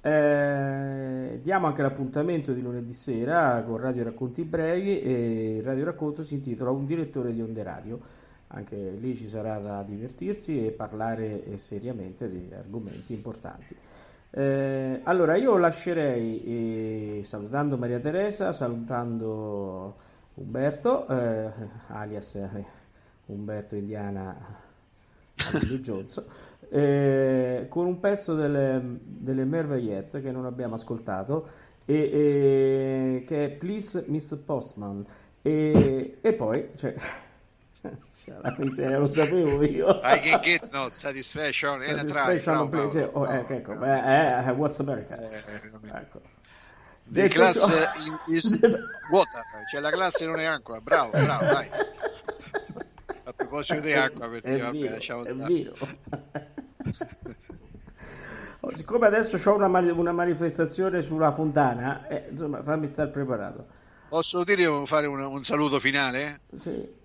[0.00, 6.22] Eh, diamo anche l'appuntamento di lunedì sera con Radio Racconti Brevi e il Radio Racconto
[6.22, 8.00] si intitola Un direttore di Onde Radio.
[8.50, 13.74] Anche lì ci sarà da divertirsi e parlare eh, seriamente di argomenti importanti.
[14.30, 19.96] Eh, allora, io lascerei eh, salutando Maria Teresa, salutando
[20.34, 21.50] Umberto, eh,
[21.88, 22.64] alias eh,
[23.26, 24.36] Umberto Indiana
[25.52, 26.28] Billy Jones,
[26.70, 31.48] eh, con un pezzo delle, delle Merveillette che non abbiamo ascoltato,
[31.86, 34.42] e, e- che è Please Mr.
[34.44, 35.04] Postman.
[35.40, 36.94] E, e poi, cioè,
[38.40, 40.00] la miseria, lo sapevo io.
[40.02, 42.38] I can get no satisfaction in a try.
[42.38, 42.98] Satisfaction, Bravo, please.
[42.98, 45.16] bravo, Oh, bravo, ecco, ecco, eh, eh, what's America?
[45.16, 45.42] Eh,
[45.94, 46.20] Ecco.
[47.10, 48.60] The Detto class ciò- in- is
[49.08, 51.70] water, cioè la classe non è acqua, bravo, bravo, vai.
[53.24, 55.52] A proposito di acqua, per È dire, vabbè, lasciamo è stare.
[55.54, 55.74] vero.
[58.60, 63.66] Oh, siccome adesso ho una, mani- una manifestazione sulla fontana, eh, insomma, fammi stare preparato.
[64.08, 66.40] Posso dire devo fare un, un saluto finale?
[66.58, 66.97] Sì.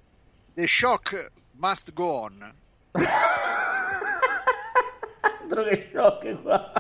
[0.56, 2.54] The shock must go on.
[5.42, 6.72] Altro che shock qua.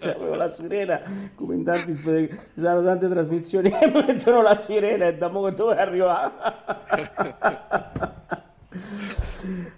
[0.00, 1.00] C'avevo la sirena
[1.34, 5.76] come in tanti ci saranno tante trasmissioni che mettono la sirena e da mo dove
[5.78, 6.30] arriva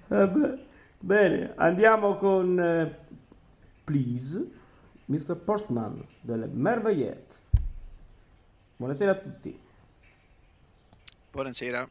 [0.09, 0.59] Vabbè.
[0.99, 2.99] bene andiamo con eh,
[3.85, 4.51] Please
[5.05, 5.37] Mr.
[5.37, 7.35] Postman delle Merveillette
[8.77, 9.61] buonasera a tutti
[11.33, 11.89] Buonasera.